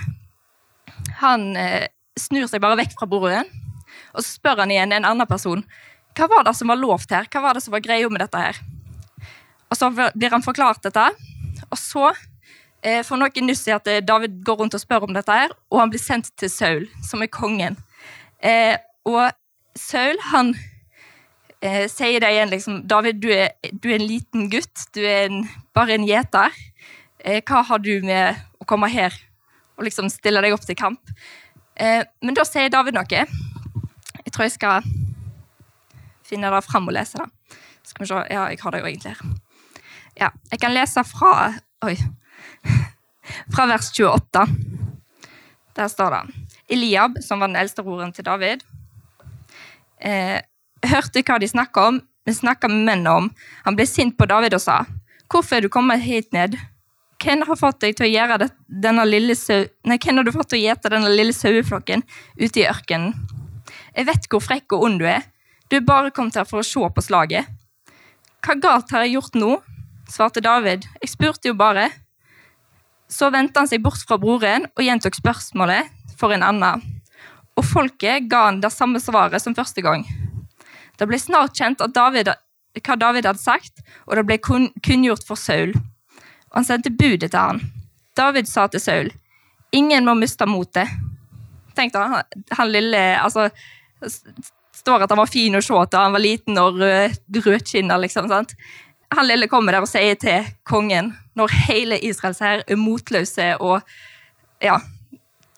han 1.22 1.56
eh, 1.56 1.88
snur 2.18 2.46
seg 2.50 2.62
bare 2.62 2.78
vekk 2.78 2.94
fra 2.98 3.08
broren 3.10 3.48
og 4.12 4.20
så 4.20 4.28
spør 4.28 4.62
han 4.64 4.72
igjen 4.74 4.94
en 4.96 5.08
annen 5.08 5.28
person 5.28 5.64
hva 6.16 6.28
var 6.28 6.44
det 6.44 6.52
som 6.58 6.68
var 6.68 6.80
lovt 6.80 7.12
her. 7.14 7.28
Hva 7.32 7.40
var 7.40 7.56
det 7.56 7.62
som 7.64 7.72
var 7.72 7.84
greia 7.84 8.08
med 8.12 8.20
dette 8.20 8.40
her? 8.40 8.58
Og 9.72 9.78
Så 9.78 9.88
blir 9.90 10.30
han 10.30 10.44
forklart 10.44 10.82
dette, 10.84 11.06
og 11.70 11.78
så 11.80 12.10
eh, 12.84 13.00
får 13.00 13.16
noen 13.16 13.46
nyss 13.48 13.64
i 13.70 13.72
at 13.72 13.86
eh, 13.88 14.02
David 14.04 14.42
går 14.44 14.58
rundt 14.60 14.76
og 14.76 14.82
spør 14.82 15.06
om 15.06 15.14
dette, 15.16 15.32
her, 15.32 15.54
og 15.72 15.80
han 15.80 15.92
blir 15.92 16.02
sendt 16.02 16.28
til 16.36 16.50
Saul, 16.52 16.84
som 17.08 17.24
er 17.24 17.32
kongen. 17.32 17.78
Eh, 18.44 18.76
og 19.08 19.32
Saul 19.78 20.20
han 20.28 20.52
eh, 21.62 21.88
sier 21.88 22.20
det 22.20 22.34
igjen 22.34 22.52
liksom 22.52 22.82
David, 22.90 23.22
du 23.24 23.30
er, 23.32 23.54
du 23.72 23.88
er 23.88 23.96
en 23.96 24.08
liten 24.10 24.50
gutt. 24.52 24.88
Du 24.92 25.00
er 25.00 25.30
en, 25.30 25.46
bare 25.72 25.96
en 25.96 26.04
gjeter. 26.04 26.52
Eh, 27.24 27.40
hva 27.40 27.62
har 27.64 27.80
du 27.80 27.94
med 28.04 28.42
å 28.60 28.68
komme 28.68 28.90
her 28.92 29.16
og 29.78 29.86
liksom 29.88 30.12
stille 30.12 30.42
deg 30.44 30.52
opp 30.52 30.68
til 30.68 30.76
kamp? 30.76 31.16
Eh, 31.80 32.02
men 32.20 32.36
da 32.36 32.44
sier 32.44 32.68
David 32.72 32.98
noe. 32.98 33.24
Jeg 34.32 34.36
tror 34.38 34.46
jeg 34.46 34.52
skal 34.54 34.84
finne 36.24 36.48
det 36.48 36.62
fram 36.64 36.86
og 36.88 36.94
lese 36.96 37.18
det. 37.20 37.58
Skal 37.84 38.04
vi 38.04 38.08
se 38.08 38.20
Ja, 38.32 38.46
jeg 38.48 38.60
har 38.62 38.72
det 38.72 38.78
jo 38.80 38.86
egentlig 38.88 39.10
her. 39.12 39.34
Ja, 40.16 40.28
jeg 40.50 40.60
kan 40.60 40.72
lese 40.72 41.04
fra 41.04 41.52
Oi. 41.84 41.96
Fra 43.52 43.66
vers 43.68 43.90
28. 43.92 44.46
Der 45.76 45.88
står 45.88 46.16
det 46.16 46.22
Eliab, 46.72 47.20
som 47.20 47.44
var 47.44 47.52
den 47.52 47.60
eldste 47.60 47.84
broren 47.84 48.12
til 48.12 48.24
David, 48.24 48.64
eh, 50.00 50.40
hørte 50.88 51.22
hva 51.22 51.36
de 51.38 51.48
snakka 51.48 51.86
om, 51.90 52.00
men 52.24 52.34
snakka 52.34 52.68
med 52.72 52.86
mennene 52.86 53.10
om. 53.10 53.30
Han 53.66 53.76
ble 53.76 53.84
sint 53.86 54.16
på 54.16 54.26
David 54.26 54.54
og 54.54 54.60
sa, 54.64 54.86
'Hvorfor 55.28 55.56
er 55.56 55.60
du 55.60 55.68
kommet 55.68 56.00
hit 56.00 56.32
ned?' 56.32 56.56
Hvem 57.22 57.46
har 57.46 57.56
fått 57.56 57.80
deg 57.80 57.96
til 57.96 58.06
å 58.06 58.10
gjøre 58.10 58.48
denne 58.66 59.04
lille 59.04 59.36
sau... 59.36 59.66
Nei, 59.84 59.98
hvem 59.98 60.16
har 60.16 60.24
du 60.24 60.32
fått 60.32 60.48
til 60.48 60.58
å 60.58 60.64
gjete 60.64 60.90
denne 60.90 61.12
lille 61.12 61.32
saueflokken 61.32 62.02
ute 62.40 62.60
i 62.60 62.66
ørkenen? 62.66 63.41
Jeg 63.96 64.08
vet 64.08 64.28
hvor 64.30 64.40
frekk 64.40 64.72
og 64.76 64.86
ond 64.86 65.00
du 65.02 65.06
er. 65.08 65.26
Du 65.68 65.76
er 65.76 65.84
bare 65.84 66.12
kommet 66.14 66.36
her 66.36 66.48
for 66.48 66.62
å 66.62 66.66
se 66.66 66.80
på 66.80 67.04
slaget. 67.04 67.48
Hva 68.42 68.56
galt 68.60 68.90
har 68.92 69.04
jeg 69.04 69.16
gjort 69.16 69.36
nå? 69.38 69.52
svarte 70.12 70.42
David. 70.44 70.84
Jeg 71.00 71.12
spurte 71.12 71.48
jo 71.48 71.56
bare. 71.56 71.86
Så 73.08 73.30
vendte 73.32 73.60
han 73.60 73.68
seg 73.68 73.82
bort 73.84 74.02
fra 74.08 74.18
broren 74.20 74.66
og 74.72 74.84
gjentok 74.84 75.16
spørsmålet 75.16 75.88
for 76.18 76.34
en 76.34 76.44
annen. 76.46 76.82
og 77.52 77.66
folket 77.68 78.30
ga 78.32 78.46
han 78.46 78.62
det 78.62 78.70
samme 78.72 79.00
svaret 79.00 79.42
som 79.42 79.54
første 79.54 79.82
gang. 79.84 80.06
Det 80.96 81.04
ble 81.08 81.18
snart 81.20 81.52
kjent 81.58 81.82
David, 81.92 82.30
hva 82.80 82.96
David 82.96 83.26
hadde 83.28 83.42
sagt, 83.42 83.82
og 84.08 84.16
det 84.16 84.24
ble 84.24 84.38
kun, 84.40 84.70
kunngjort 84.80 85.26
for 85.28 85.36
Saul. 85.36 85.74
Og 86.48 86.56
han 86.56 86.64
sendte 86.64 86.94
budet 86.96 87.32
til 87.34 87.38
han. 87.38 87.60
David 88.16 88.48
sa 88.48 88.66
til 88.66 88.80
Saul, 88.80 89.12
'Ingen 89.72 90.04
må 90.04 90.14
miste 90.14 90.46
motet.' 90.46 90.88
Tenk 91.76 91.92
da, 91.92 92.06
han, 92.08 92.44
han 92.52 92.72
lille 92.72 92.98
altså, 93.20 93.50
står 94.82 95.04
at 95.04 95.12
han 95.12 95.20
var 95.20 95.30
fin 95.30 95.54
å 95.56 95.62
se 95.62 95.74
til, 95.74 95.98
han 95.98 96.16
var 96.16 96.22
liten 96.22 96.58
og 96.60 96.80
rød, 96.80 97.18
rødkinna, 97.46 97.98
liksom. 98.02 98.28
sant? 98.28 98.54
Han 99.12 99.28
lille 99.28 99.48
kommer 99.50 99.76
der 99.76 99.84
og 99.84 99.90
sier 99.90 100.16
til 100.16 100.46
kongen, 100.68 101.12
når 101.36 101.52
hele 101.68 101.98
Israels 102.00 102.40
hær 102.42 102.64
er 102.64 102.80
motløse 102.80 103.52
og 103.60 103.82
ja, 104.62 104.78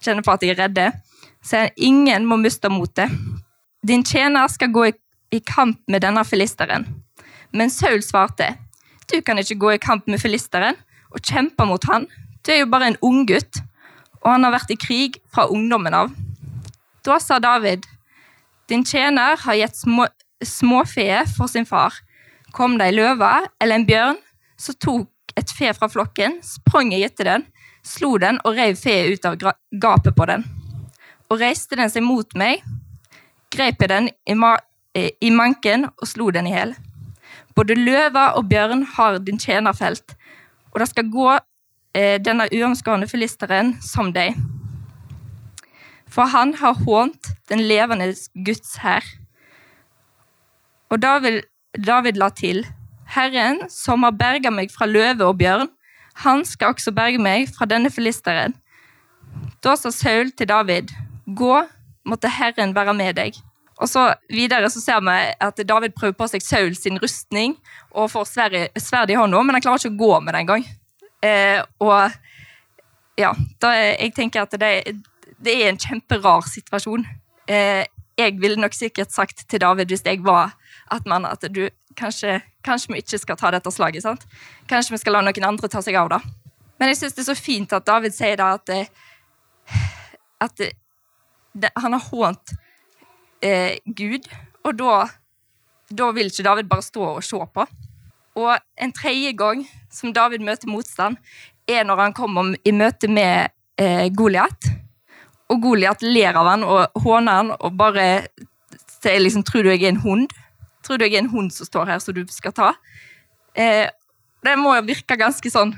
kjenner 0.03 0.27
på 0.27 0.35
at 0.35 0.43
de 0.43 0.51
er 0.53 0.61
redde, 0.65 0.91
sier 1.45 1.69
han 1.69 1.79
ingen 1.89 2.27
må 2.29 2.39
miste 2.41 2.71
motet. 2.73 3.13
Din 3.85 4.05
tjener 4.05 4.49
skal 4.51 4.73
gå 4.75 4.89
i, 4.89 4.95
i 5.37 5.41
kamp 5.45 5.81
med 5.91 6.03
denne 6.03 6.25
filisteren. 6.27 6.87
Men 7.55 7.71
Saul 7.71 8.03
svarte, 8.03 8.55
du 9.13 9.21
kan 9.23 9.39
ikke 9.39 9.61
gå 9.61 9.75
i 9.75 9.83
kamp 9.83 10.09
med 10.11 10.23
filisteren 10.23 10.79
og 11.15 11.23
kjempe 11.23 11.67
mot 11.69 11.85
han. 11.91 12.09
Du 12.43 12.51
er 12.53 12.65
jo 12.65 12.71
bare 12.73 12.91
en 12.91 13.01
unggutt, 13.05 13.61
og 14.25 14.33
han 14.33 14.47
har 14.47 14.55
vært 14.57 14.73
i 14.75 14.81
krig 14.81 15.21
fra 15.33 15.47
ungdommen 15.53 15.95
av. 15.95 16.11
Da 17.05 17.21
sa 17.21 17.39
David, 17.39 17.85
din 18.69 18.85
tjener 18.85 19.37
har 19.45 19.59
gitt 19.59 19.77
små, 19.77 20.07
småfe 20.45 21.25
for 21.37 21.51
sin 21.51 21.67
far. 21.67 21.97
Kom 22.55 22.79
det 22.79 22.91
ei 22.91 22.97
løve 22.97 23.31
eller 23.61 23.81
en 23.81 23.87
bjørn, 23.89 24.21
så 24.57 24.75
tok 24.81 25.11
et 25.37 25.51
fe 25.51 25.73
fra 25.75 25.89
flokken, 25.91 26.39
sprang 26.47 26.93
jeg 26.95 27.09
etter 27.09 27.31
den, 27.31 27.47
slo 27.85 28.15
den 28.23 28.39
og 28.45 28.57
rev 28.57 28.79
feet 28.79 29.19
ut 29.19 29.27
av 29.29 29.55
gapet 29.83 30.15
på 30.17 30.29
den. 30.31 30.47
Og 31.31 31.41
reiste 31.41 31.77
den 31.77 31.91
seg 31.91 32.05
mot 32.07 32.31
meg, 32.39 32.63
grep 33.53 33.83
jeg 33.83 33.91
den 33.91 34.11
i, 34.27 34.37
ma 34.39 34.57
i 34.95 35.31
manken 35.35 35.89
og 35.91 36.07
slo 36.07 36.31
den 36.35 36.47
i 36.47 36.55
hjel. 36.55 36.77
Både 37.55 37.77
løva 37.79 38.33
og 38.39 38.47
bjørn 38.51 38.85
har 38.97 39.19
din 39.23 39.41
tjener 39.43 39.75
felt, 39.75 40.15
og 40.73 40.81
det 40.83 40.89
skal 40.91 41.11
gå 41.11 41.31
eh, 41.35 42.19
denne 42.23 42.47
uomskårne 42.55 43.11
filisteren 43.11 43.75
som 43.83 44.15
deg. 44.15 44.39
For 46.15 46.31
han 46.31 46.55
har 46.61 46.79
hånt 46.87 47.33
den 47.51 47.65
levende 47.67 48.13
Guds 48.47 48.77
hær. 48.83 49.05
Og 50.95 51.01
David, 51.03 51.43
David 51.75 52.21
la 52.21 52.31
til, 52.31 52.63
Herren 53.11 53.65
som 53.71 54.07
har 54.07 54.15
berga 54.17 54.53
meg 54.55 54.71
fra 54.73 54.87
løve 54.87 55.27
og 55.27 55.41
bjørn, 55.41 55.71
han 56.23 56.45
skal 56.47 56.75
også 56.75 56.95
berge 56.95 57.19
meg 57.19 57.49
fra 57.51 57.67
denne 57.67 57.91
filisteren. 57.91 58.55
Da 59.65 59.75
sa 59.77 59.91
Saul 59.91 60.31
til 60.31 60.49
David, 60.49 60.93
gå, 61.27 61.57
måtte 62.07 62.31
Herren 62.31 62.75
være 62.77 62.95
med 62.95 63.19
deg. 63.19 63.41
Og 63.83 63.91
så 63.91 64.13
Videre 64.31 64.71
så 64.71 64.79
ser 64.81 65.03
vi 65.03 65.17
at 65.43 65.63
David 65.67 65.97
prøver 65.99 66.15
på 66.15 66.29
seg 66.31 66.45
Saul 66.45 66.77
sin 66.79 67.01
rustning 67.03 67.57
og 67.91 68.13
får 68.13 68.31
sverd 68.31 69.11
i 69.11 69.19
hånda, 69.19 69.43
men 69.43 69.57
han 69.57 69.65
klarer 69.65 69.83
ikke 69.83 69.97
å 69.97 70.03
gå 70.05 70.21
med 70.21 70.35
det 70.35 70.45
engang. 70.45 70.67
Eh, 71.25 71.59
og 71.83 72.15
ja, 73.19 73.33
da, 73.63 73.73
jeg 73.75 74.15
tenker 74.15 74.45
at 74.45 74.55
det, 74.61 74.71
det 75.45 75.55
er 75.61 75.71
en 75.71 75.81
kjemperar 75.81 76.47
situasjon. 76.49 77.07
Eh, 77.49 77.85
jeg 78.19 78.37
ville 78.41 78.61
nok 78.61 78.75
sikkert 78.77 79.13
sagt 79.13 79.45
til 79.51 79.61
David 79.61 79.91
hvis 79.91 80.05
jeg 80.07 80.23
var 80.25 80.55
at, 80.93 81.07
man, 81.07 81.27
at 81.27 81.45
du, 81.55 81.69
kanskje, 81.97 82.41
kanskje, 82.65 82.93
vi 82.93 83.03
ikke 83.03 83.19
skal 83.19 83.37
ta 83.37 83.51
dette 83.55 83.71
slaget. 83.71 84.03
sant? 84.03 84.27
Kanskje 84.69 84.95
vi 84.95 85.03
skal 85.03 85.19
la 85.19 85.25
noen 85.27 85.49
andre 85.49 85.69
ta 85.69 85.83
seg 85.83 85.99
av 85.99 86.13
det. 86.13 86.21
Men 86.79 86.91
jeg 86.91 87.01
syns 87.01 87.17
det 87.17 87.25
er 87.25 87.31
så 87.33 87.39
fint 87.39 87.73
at 87.73 87.87
David 87.87 88.15
sier 88.15 88.39
da 88.39 88.55
at, 88.59 88.71
eh, 88.71 88.87
at 90.41 90.59
det, 90.59 91.71
han 91.77 91.97
har 91.97 92.07
hånt 92.11 92.55
eh, 93.43 93.79
Gud, 93.87 94.27
og 94.65 94.79
da, 94.79 94.95
da 95.91 96.11
vil 96.17 96.31
ikke 96.31 96.47
David 96.47 96.71
bare 96.71 96.87
stå 96.87 97.09
og 97.17 97.25
se 97.25 97.41
på. 97.55 97.67
Og 98.35 98.55
en 98.83 98.93
tredje 98.93 99.33
gang 99.39 99.63
som 99.93 100.13
David 100.15 100.43
møter 100.43 100.71
motstand, 100.71 101.19
er 101.69 101.85
når 101.87 102.01
han 102.03 102.17
kommer 102.17 102.57
i 102.67 102.73
møte 102.75 103.09
med 103.09 103.53
eh, 103.81 104.11
Goliat. 104.13 104.71
Og 105.53 105.61
Goliat 105.61 106.03
ler 106.03 106.37
av 106.39 106.49
han 106.49 106.65
og 106.65 107.03
håner 107.05 107.41
han 107.41 107.53
og 107.59 107.77
bare 107.77 108.27
sier 109.05 109.21
liksom 109.21 109.45
'Tror 109.45 109.63
du 109.63 109.71
jeg 109.71 109.83
er 109.83 109.93
en 109.95 110.05
hund?' 110.05 110.33
Tror 110.85 110.99
du 110.99 111.05
jeg 111.05 111.15
er 111.15 111.25
en 111.25 111.33
hund 111.33 111.53
som 111.53 111.67
står 111.67 111.87
her, 111.87 111.99
som 111.99 112.15
du 112.15 112.25
skal 112.29 112.53
ta? 112.53 112.75
Eh, 113.55 113.89
det 114.45 114.59
må 114.59 114.75
jo 114.77 114.83
virke 114.83 115.17
ganske 115.17 115.51
sånn 115.51 115.73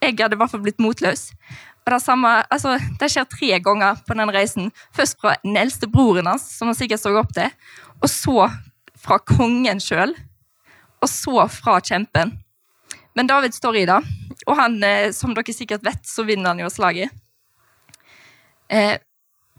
Jeg 0.00 0.16
hadde 0.20 0.36
i 0.36 0.40
hvert 0.40 0.50
fall 0.50 0.60
blitt 0.60 0.78
motløs. 0.78 1.32
Og 1.86 1.92
det, 1.92 2.02
samme, 2.02 2.28
altså, 2.50 2.78
det 3.00 3.08
skjer 3.10 3.24
tre 3.24 3.58
ganger 3.60 3.96
på 4.06 4.14
den 4.14 4.32
reisen. 4.34 4.72
Først 4.94 5.20
fra 5.20 5.36
den 5.42 5.56
eldste 5.56 5.86
broren 5.86 6.26
hans, 6.26 6.44
som 6.58 6.68
han 6.68 6.74
sikkert 6.74 7.00
så 7.00 7.14
opp 7.16 7.32
til, 7.32 7.48
og 8.02 8.10
så 8.10 8.50
fra 8.98 9.18
kongen 9.18 9.80
sjøl, 9.80 10.14
og 11.00 11.08
så 11.08 11.46
fra 11.48 11.78
kjempen. 11.80 12.34
Men 13.16 13.30
David 13.30 13.54
står 13.56 13.78
i 13.80 13.86
det, 13.88 14.00
og 14.46 14.58
han, 14.58 14.82
eh, 14.84 15.12
som 15.16 15.32
dere 15.34 15.54
sikkert 15.54 15.86
vet, 15.86 16.02
så 16.04 16.26
vinner 16.26 16.52
han 16.52 16.60
jo 16.60 16.68
slaget. 16.70 17.10
Eh, 18.68 18.96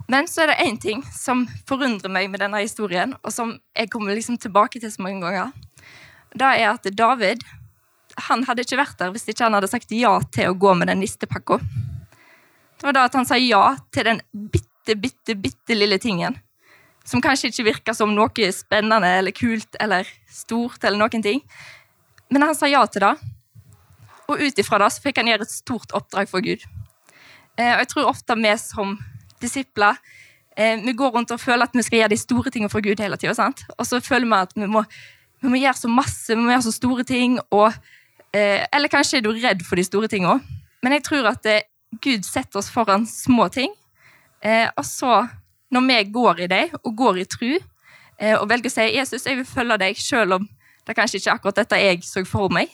men 0.08 0.28
så 0.28 0.44
er 0.44 0.52
det 0.52 0.64
én 0.64 0.78
ting 0.80 1.04
som 1.12 1.46
forundrer 1.68 2.12
meg 2.12 2.30
med 2.32 2.42
denne 2.44 2.62
historien, 2.64 3.16
og 3.24 3.34
som 3.34 3.56
jeg 3.76 3.92
kommer 3.92 4.16
liksom 4.16 4.38
tilbake 4.40 4.80
til 4.80 4.92
så 4.92 5.04
mange 5.04 5.24
ganger. 5.26 5.52
Det 6.38 6.48
er 6.48 6.70
at 6.72 6.88
David 6.96 7.44
han 8.28 8.44
hadde 8.48 8.64
ikke 8.66 8.80
vært 8.80 8.98
der 8.98 9.12
hvis 9.14 9.28
ikke 9.30 9.46
han 9.46 9.56
hadde 9.58 9.70
sagt 9.70 9.92
ja 9.94 10.16
til 10.34 10.52
å 10.52 10.58
gå 10.58 10.74
med 10.78 10.90
den 10.90 11.02
nistepakka. 11.04 11.60
Det 12.78 12.86
var 12.86 12.96
da 12.96 13.06
at 13.10 13.16
han 13.18 13.28
sa 13.28 13.38
ja 13.38 13.76
til 13.94 14.08
den 14.08 14.22
bitte, 14.34 14.96
bitte, 14.98 15.36
bitte 15.38 15.78
lille 15.78 16.00
tingen. 16.02 16.38
Som 17.08 17.22
kanskje 17.24 17.52
ikke 17.52 17.68
virka 17.70 17.96
som 17.96 18.14
noe 18.16 18.52
spennende 18.54 19.12
eller 19.20 19.36
kult 19.36 19.78
eller 19.80 20.08
stort. 20.30 20.84
eller 20.84 20.98
noen 20.98 21.24
ting. 21.24 21.44
Men 22.30 22.44
han 22.44 22.56
sa 22.58 22.68
ja 22.68 22.84
til 22.86 23.06
det, 23.06 23.14
og 24.28 24.42
ut 24.42 24.60
ifra 24.60 24.82
det 24.82 24.92
så 24.92 25.04
fikk 25.04 25.22
han 25.22 25.30
gjøre 25.32 25.48
et 25.48 25.54
stort 25.54 25.94
oppdrag 25.96 26.28
for 26.30 26.44
Gud. 26.44 26.66
Eh, 27.58 27.74
og 27.74 27.84
jeg 27.84 27.90
tror 27.94 28.10
ofte 28.12 28.38
vi 28.38 28.54
som 28.62 28.96
disipler 29.42 29.98
eh, 30.58 30.78
vi 30.84 30.94
går 30.98 31.14
rundt 31.16 31.34
og 31.34 31.42
føler 31.42 31.66
at 31.66 31.76
vi 31.76 31.86
skal 31.86 32.04
gjøre 32.04 32.14
de 32.14 32.20
store 32.22 32.54
tingene 32.54 32.72
for 32.74 32.86
Gud 32.86 33.02
hele 33.02 33.18
tida. 33.18 33.50
Og 33.78 33.88
så 33.90 34.02
føler 34.04 34.30
vi 34.30 34.42
at 34.42 34.54
vi 34.56 34.70
må, 34.70 34.84
vi 35.42 35.54
må, 35.54 35.62
gjøre 35.62 35.82
så 35.82 35.92
masse, 35.92 36.30
vi 36.34 36.42
må 36.42 36.54
gjøre 36.54 36.68
så 36.68 36.76
store 36.76 37.08
ting. 37.08 37.40
Og, 37.50 37.74
eh, 38.34 38.66
eller 38.74 38.94
kanskje 38.94 39.20
er 39.20 39.26
du 39.26 39.34
redd 39.34 39.66
for 39.66 39.80
de 39.80 39.88
store 39.88 40.10
tingene. 40.12 40.40
Men 40.86 40.98
jeg 40.98 41.08
tror 41.08 41.32
at 41.34 41.48
Gud 42.04 42.26
setter 42.28 42.62
oss 42.62 42.70
foran 42.70 43.08
små 43.10 43.48
ting. 43.50 43.74
Og 44.78 44.84
så, 44.86 45.26
når 45.74 45.86
vi 45.88 45.96
går 46.14 46.44
i 46.46 46.48
det, 46.48 46.66
og 46.86 46.94
går 46.96 47.18
i 47.24 47.26
tru, 47.26 47.56
og 48.38 48.46
velger 48.50 48.70
å 48.70 48.76
si 48.76 48.86
'Jesus, 48.94 49.26
jeg 49.26 49.40
vil 49.40 49.46
følge 49.46 49.80
deg', 49.82 49.98
selv 49.98 50.34
om 50.38 50.46
det 50.88 50.94
er 50.94 51.02
kanskje 51.02 51.20
ikke 51.20 51.34
akkurat 51.34 51.56
dette 51.56 51.80
jeg 51.82 52.04
så 52.06 52.24
for 52.24 52.54
meg, 52.54 52.70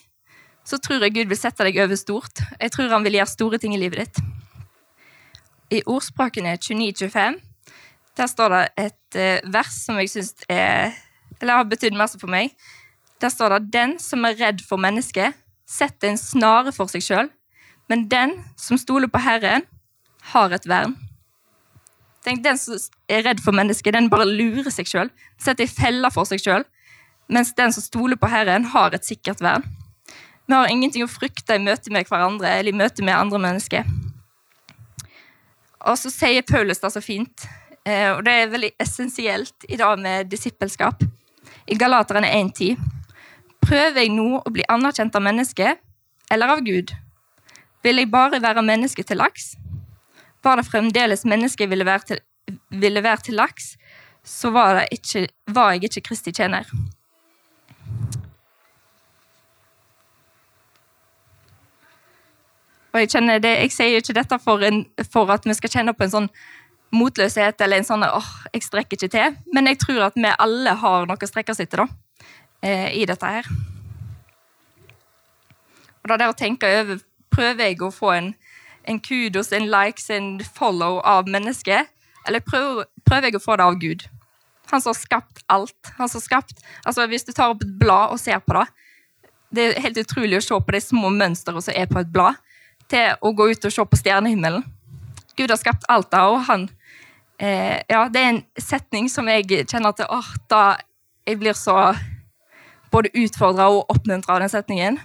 så 0.67 0.77
tror 0.77 1.01
jeg 1.01 1.15
Gud 1.15 1.31
vil 1.31 1.39
sette 1.39 1.63
deg 1.63 1.79
over 1.81 1.95
stort. 1.95 2.43
Jeg 2.59 2.71
tror 2.71 2.91
han 2.91 3.03
vil 3.03 3.17
gjøre 3.17 3.31
store 3.31 3.57
ting 3.57 3.73
i 3.73 3.79
livet 3.81 4.03
ditt. 4.03 4.42
I 5.73 5.81
ordspråkene 5.89 6.57
29-25 6.61 7.41
der 8.17 8.29
står 8.29 8.53
det 8.53 8.63
et 8.77 9.17
eh, 9.17 9.53
vers 9.53 9.73
som 9.73 9.97
jeg 9.97 10.11
syns 10.13 10.35
har 10.47 11.63
betydd 11.65 11.95
masse 11.97 12.19
for 12.21 12.29
meg. 12.29 12.51
Der 13.21 13.29
står 13.29 13.57
det 13.57 13.73
'Den 13.73 13.99
som 13.99 14.25
er 14.25 14.37
redd 14.37 14.61
for 14.69 14.77
mennesket, 14.77 15.33
setter 15.65 16.09
en 16.09 16.17
snare 16.17 16.71
for 16.71 16.85
seg 16.85 17.01
sjøl', 17.01 17.31
men 17.89 18.07
den 18.07 18.43
som 18.57 18.77
stoler 18.77 19.07
på 19.07 19.17
Herren, 19.17 19.63
har 20.21 20.53
et 20.53 20.67
vern. 20.67 20.95
Tenk, 22.23 22.43
Den 22.43 22.57
som 22.57 22.77
er 23.09 23.23
redd 23.25 23.41
for 23.43 23.51
mennesket, 23.51 23.93
den 23.93 24.09
bare 24.09 24.25
lurer 24.25 24.71
seg 24.71 24.85
sjøl. 24.85 25.09
Setter 25.39 25.63
i 25.63 25.67
feller 25.67 26.09
for 26.09 26.23
seg 26.23 26.39
sjøl. 26.39 26.63
Mens 27.29 27.53
den 27.53 27.71
som 27.73 27.83
stoler 27.83 28.15
på 28.15 28.27
Herren, 28.27 28.65
har 28.65 28.93
et 28.93 29.05
sikkert 29.05 29.41
vern. 29.41 29.63
Vi 30.47 30.53
har 30.53 30.67
ingenting 30.67 31.03
å 31.03 31.11
frykte 31.11 31.55
i 31.55 31.63
møte 31.63 31.91
med 31.91 32.05
hverandre 32.05 32.47
eller 32.47 32.71
i 32.71 32.77
møte 32.77 33.03
med 33.03 33.15
andre 33.15 33.39
mennesker. 33.39 33.83
Og 35.83 35.99
så 35.99 36.11
sier 36.13 36.45
Paulus 36.47 36.79
det 36.79 36.91
så 36.93 37.01
fint, 37.03 37.45
eh, 37.85 38.09
og 38.13 38.23
det 38.25 38.33
er 38.33 38.51
veldig 38.51 38.71
essensielt 38.79 39.67
i 39.67 39.79
dag 39.79 39.99
med 39.99 40.29
disippelskap. 40.31 41.03
I 41.67 41.75
Galaterne 41.79 42.27
1,10.: 42.27 42.77
Prøver 43.63 43.99
jeg 43.99 44.11
nå 44.11 44.41
å 44.41 44.51
bli 44.51 44.63
anerkjent 44.69 45.15
av 45.15 45.23
mennesket 45.23 45.79
eller 46.31 46.55
av 46.55 46.63
Gud? 46.63 46.91
Vil 47.83 47.99
jeg 47.99 48.11
bare 48.11 48.41
være 48.43 48.63
menneske 48.63 49.03
til 49.03 49.19
laks? 49.19 49.53
Var 50.43 50.59
det 50.59 50.67
fremdeles 50.67 51.25
mennesket 51.27 51.69
ville 51.71 51.85
være 51.87 52.07
til, 52.07 52.19
ville 52.69 53.03
være 53.03 53.27
til 53.27 53.35
laks, 53.39 53.75
så 54.23 54.51
var, 54.55 54.85
ikke, 54.91 55.27
var 55.51 55.73
jeg 55.73 55.83
ikke 55.89 56.07
Kristi 56.09 56.31
tjener. 56.31 56.67
Og 62.93 62.99
Jeg 63.01 63.09
kjenner 63.09 63.39
det, 63.41 63.55
jeg 63.57 63.71
sier 63.73 64.01
ikke 64.01 64.13
dette 64.13 64.37
for, 64.39 64.61
en, 64.61 64.83
for, 65.11 65.31
at 65.33 65.45
vi 65.49 65.55
skal 65.57 65.71
kjenne 65.77 65.95
på 65.97 66.05
en 66.05 66.13
sånn 66.13 66.29
motløshet 66.93 67.61
eller 67.65 67.81
en 67.81 67.87
sånn 67.87 68.05
åh, 68.05 68.27
jeg 68.53 68.67
strekker 68.67 68.99
ikke 68.99 69.13
til. 69.15 69.37
Men 69.53 69.69
jeg 69.71 69.79
tror 69.81 70.09
at 70.09 70.19
vi 70.19 70.29
alle 70.29 70.75
har 70.83 71.07
noe 71.09 71.17
å 71.17 71.29
strekke 71.29 71.55
oss 71.55 71.63
etter 71.63 71.81
da, 71.81 71.87
eh, 72.61 72.91
i 73.01 73.07
dette 73.09 73.25
her. 73.25 73.49
Og 76.03 76.11
det 76.11 76.13
er 76.13 76.21
det 76.21 76.29
å 76.29 76.37
tenke 76.37 76.69
over 76.83 77.01
prøver 77.33 77.71
jeg 77.71 77.81
å 77.81 77.89
få 77.89 78.11
en, 78.13 78.29
en 78.85 78.99
kudos, 79.01 79.49
en 79.55 79.65
likes, 79.71 80.11
en 80.13 80.37
follow 80.53 81.01
av 81.01 81.25
mennesket? 81.25 81.89
eller 82.27 82.43
prøver, 82.43 82.87
prøver 83.05 83.29
jeg 83.29 83.39
å 83.39 83.43
få 83.43 83.57
det 83.59 83.65
av 83.65 83.79
Gud? 83.81 84.05
Han 84.71 84.81
som 84.81 84.93
har 84.93 84.99
skapt 84.99 85.43
alt. 85.51 85.91
Han 85.97 86.09
som 86.09 86.21
har 86.21 86.25
skapt, 86.25 86.63
altså 86.85 87.07
Hvis 87.11 87.27
du 87.27 87.33
tar 87.33 87.51
opp 87.51 87.63
et 87.65 87.75
blad 87.79 88.13
og 88.15 88.19
ser 88.21 88.39
på 88.39 88.55
det 88.55 88.67
Det 89.53 89.65
er 89.65 89.83
helt 89.83 89.99
utrolig 90.01 90.39
å 90.39 90.45
se 90.45 90.55
på 90.55 90.75
de 90.75 90.81
små 90.81 91.11
mønstrene 91.13 91.61
som 91.61 91.75
er 91.75 91.89
på 91.91 91.99
et 91.99 92.13
blad, 92.13 92.39
til 92.91 93.17
å 93.21 93.31
gå 93.35 93.49
ut 93.51 93.67
og 93.67 93.73
se 93.73 93.85
på 93.85 93.99
stjernehimmelen. 93.99 94.63
Gud 95.37 95.49
har 95.49 95.59
skapt 95.59 95.85
alt 95.89 96.13
og 96.13 96.43
han 96.47 96.67
eh, 97.39 97.81
Ja, 97.89 98.07
det 98.09 98.21
er 98.21 98.29
en 98.33 98.43
setning 98.59 99.09
som 99.09 99.29
jeg 99.31 99.47
kjenner 99.65 99.95
til 99.97 100.09
åh, 100.09 100.29
da 100.49 100.77
jeg 101.25 101.39
blir 101.41 101.57
så 101.57 101.93
både 102.93 103.09
utfordra 103.17 103.69
og 103.73 103.89
oppmuntra 103.89 104.35
av 104.35 104.43
den 104.43 104.51
setningen. 104.51 104.99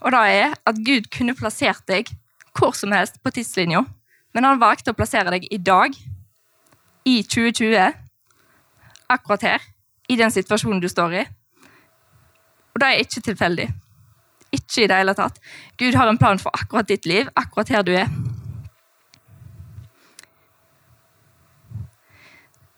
Og 0.00 0.12
det 0.14 0.22
er 0.32 0.56
at 0.68 0.80
Gud 0.86 1.10
kunne 1.12 1.36
plassert 1.36 1.84
deg 1.88 2.08
hvor 2.54 2.72
som 2.76 2.92
helst 2.94 3.18
på 3.22 3.32
tidslinja, 3.34 3.82
men 4.34 4.46
han 4.46 4.60
valgte 4.62 4.92
å 4.92 4.96
plassere 4.96 5.32
deg 5.34 5.46
i 5.50 5.58
dag, 5.58 5.94
i 7.04 7.20
2020, 7.22 7.96
akkurat 9.10 9.46
her, 9.48 9.64
i 10.08 10.16
den 10.16 10.32
situasjonen 10.32 10.80
du 10.80 10.88
står 10.88 11.18
i. 11.18 11.24
Og 12.74 12.80
det 12.80 12.88
er 12.88 13.02
ikke 13.02 13.24
tilfeldig. 13.28 13.68
Ikke 14.54 14.84
i 14.84 14.88
det 14.90 15.00
hele 15.00 15.14
tatt. 15.18 15.40
Gud 15.80 15.96
har 15.98 16.10
en 16.10 16.20
plan 16.20 16.40
for 16.40 16.54
akkurat 16.54 16.88
ditt 16.88 17.06
liv, 17.10 17.28
akkurat 17.34 17.72
her 17.74 17.86
du 17.86 17.92
er. 17.98 18.08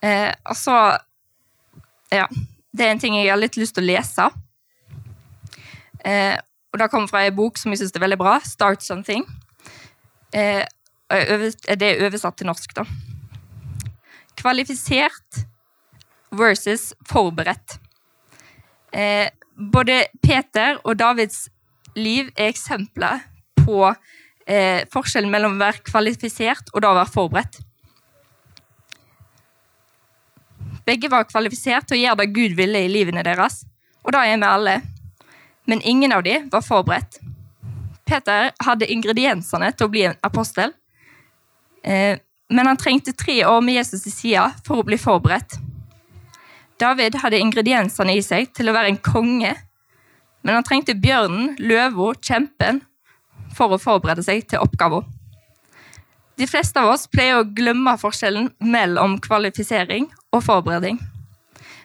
Eh, 0.02 0.32
altså 0.44 0.98
Ja. 2.12 2.26
Det 2.76 2.84
er 2.84 2.90
en 2.92 3.00
ting 3.00 3.14
jeg 3.16 3.30
har 3.30 3.40
litt 3.40 3.56
lyst 3.56 3.74
til 3.76 3.86
å 3.86 3.88
lese. 3.88 4.26
Eh, 6.04 6.36
og 6.72 6.78
Det 6.78 6.90
kommer 6.90 7.08
fra 7.08 7.24
en 7.24 7.36
bok 7.36 7.56
som 7.56 7.72
jeg 7.72 7.80
syns 7.80 7.94
er 7.96 8.04
veldig 8.04 8.18
bra, 8.18 8.38
'Start 8.40 8.82
Something'. 8.84 9.24
Eh, 10.32 10.64
det 11.08 11.82
er 11.82 12.04
oversatt 12.06 12.36
til 12.36 12.46
norsk, 12.46 12.74
da. 12.74 12.84
Kvalifisert 14.36 15.46
versus 16.32 16.92
forberedt. 17.08 17.78
Eh, 18.92 19.30
både 19.72 20.04
Peter 20.22 20.76
og 20.84 20.98
Davids 20.98 21.48
liv 21.96 22.30
er 22.36 22.50
eksempler 22.50 23.24
på 23.58 23.80
eh, 24.46 24.84
forskjellen 24.92 25.32
mellom 25.32 25.56
å 25.56 25.64
være 25.64 25.84
kvalifisert 25.86 26.70
og 26.74 26.84
da 26.84 26.92
å 26.92 26.98
være 27.00 27.14
forberedt. 27.14 27.60
Begge 30.86 31.10
var 31.10 31.26
kvalifisert 31.26 31.88
til 31.88 31.98
å 31.98 32.02
gjøre 32.04 32.22
det 32.22 32.34
Gud 32.36 32.54
ville 32.58 32.84
i 32.84 32.90
livene 32.90 33.24
deres, 33.26 33.64
og 34.04 34.14
det 34.14 34.22
er 34.22 34.36
vi 34.36 34.46
alle. 34.46 34.76
Men 35.66 35.82
ingen 35.82 36.14
av 36.14 36.22
dem 36.22 36.46
var 36.52 36.62
forberedt. 36.62 37.18
Peter 38.06 38.52
hadde 38.62 38.86
ingrediensene 38.92 39.72
til 39.74 39.88
å 39.88 39.90
bli 39.90 40.04
en 40.06 40.20
apostel, 40.22 40.70
eh, 41.82 42.20
men 42.48 42.66
han 42.70 42.78
trengte 42.78 43.16
tre 43.18 43.40
år 43.44 43.60
med 43.66 43.80
Jesus 43.80 44.06
i 44.06 44.12
sida 44.14 44.52
for 44.66 44.78
å 44.78 44.86
bli 44.86 44.98
forberedt. 44.98 45.58
David 46.78 47.16
hadde 47.18 47.40
ingrediensene 47.40 48.14
i 48.14 48.22
seg 48.22 48.52
til 48.54 48.68
å 48.68 48.76
være 48.76 48.92
en 48.92 49.02
konge, 49.02 49.56
men 50.46 50.54
han 50.54 50.66
trengte 50.66 50.94
bjørnen, 50.94 51.56
løva, 51.58 52.12
kjempen 52.22 52.78
for 53.56 53.74
å 53.74 53.80
forberede 53.82 54.22
seg 54.22 54.44
til 54.46 54.62
oppgaven. 54.62 55.02
De 56.38 56.46
fleste 56.46 56.78
av 56.78 56.92
oss 56.92 57.08
pleier 57.10 57.40
å 57.40 57.48
glemme 57.56 57.96
forskjellen 57.98 58.52
mellom 58.62 59.16
kvalifisering 59.24 60.06
og 60.36 60.44
forberedning. 60.46 61.00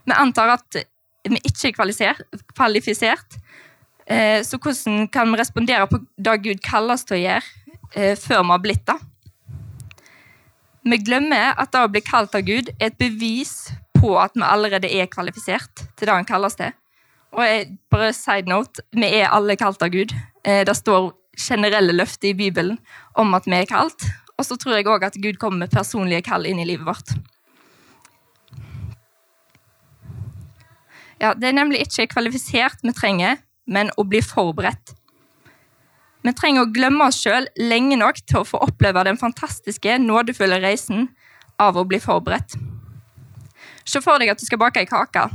Vi 0.06 0.14
antar 0.14 0.58
at 0.60 0.82
vi 1.26 1.40
ikke 1.48 1.72
er 1.72 2.20
kvalifisert, 2.54 3.40
eh, 4.06 4.44
så 4.46 4.60
hvordan 4.62 5.08
kan 5.10 5.32
vi 5.32 5.40
respondere 5.40 5.88
på 5.88 6.02
det 6.18 6.38
Gud 6.44 6.62
kaller 6.62 7.00
oss 7.00 7.08
til 7.08 7.18
å 7.18 7.24
gjøre, 7.24 7.78
eh, 7.96 8.16
før 8.16 8.44
vi 8.44 8.52
har 8.52 8.60
blitt 8.60 8.86
det? 8.86 9.00
Vi 10.84 10.98
glemmer 10.98 11.54
at 11.58 11.72
det 11.72 11.82
å 11.82 11.92
bli 11.92 12.02
kalt 12.02 12.36
av 12.36 12.42
Gud 12.42 12.70
er 12.80 12.92
et 12.92 12.98
bevis 12.98 13.72
på 13.98 14.20
at 14.20 14.34
vi 14.36 14.42
allerede 14.46 14.90
er 14.90 15.10
kvalifisert 15.10 15.88
til 15.96 16.06
det 16.06 16.14
han 16.14 16.26
kaller 16.26 16.50
oss 16.50 16.56
til. 16.56 16.74
Og 17.32 17.44
jeg, 17.46 17.68
bare 17.92 18.12
side 18.16 18.50
note, 18.52 18.84
vi 18.92 19.08
er 19.22 19.32
alle 19.32 19.56
kalt 19.60 19.84
av 19.84 19.92
Gud. 19.94 20.14
Eh, 20.44 20.64
det 20.68 20.76
står 20.76 21.12
generelle 21.40 21.96
løfter 21.96 22.32
i 22.32 22.38
Bibelen 22.38 22.80
om 23.20 23.34
at 23.38 23.48
vi 23.48 23.56
er 23.56 23.70
kalt. 23.70 24.04
Og 24.38 24.48
så 24.48 24.58
tror 24.60 24.76
jeg 24.76 24.90
òg 24.90 25.06
at 25.08 25.20
Gud 25.22 25.40
kommer 25.40 25.64
med 25.64 25.74
personlige 25.74 26.26
kall 26.28 26.48
inn 26.50 26.60
i 26.60 26.68
livet 26.68 26.88
vårt. 26.88 27.14
Ja, 31.22 31.34
Det 31.34 31.52
er 31.52 31.54
nemlig 31.54 31.84
ikke 31.86 32.10
kvalifisert 32.16 32.82
vi 32.82 32.92
trenger, 32.98 33.38
men 33.68 33.92
å 33.98 34.04
bli 34.04 34.24
forberedt. 34.26 34.96
Vi 36.26 36.34
trenger 36.34 36.66
å 36.66 36.74
glemme 36.74 37.06
oss 37.08 37.20
sjøl 37.22 37.48
lenge 37.58 37.98
nok 37.98 38.20
til 38.26 38.42
å 38.42 38.48
få 38.48 38.60
oppleve 38.66 39.04
den 39.06 39.18
fantastiske, 39.22 39.98
nådefulle 40.02 40.60
reisen 40.62 41.08
av 41.62 41.78
å 41.78 41.86
bli 41.86 42.02
forberedt. 42.02 42.58
Se 43.86 44.02
for 44.02 44.22
deg 44.22 44.34
at 44.34 44.42
du 44.42 44.46
skal 44.46 44.62
bake 44.62 44.82
ei 44.82 44.90
kake. 44.90 45.30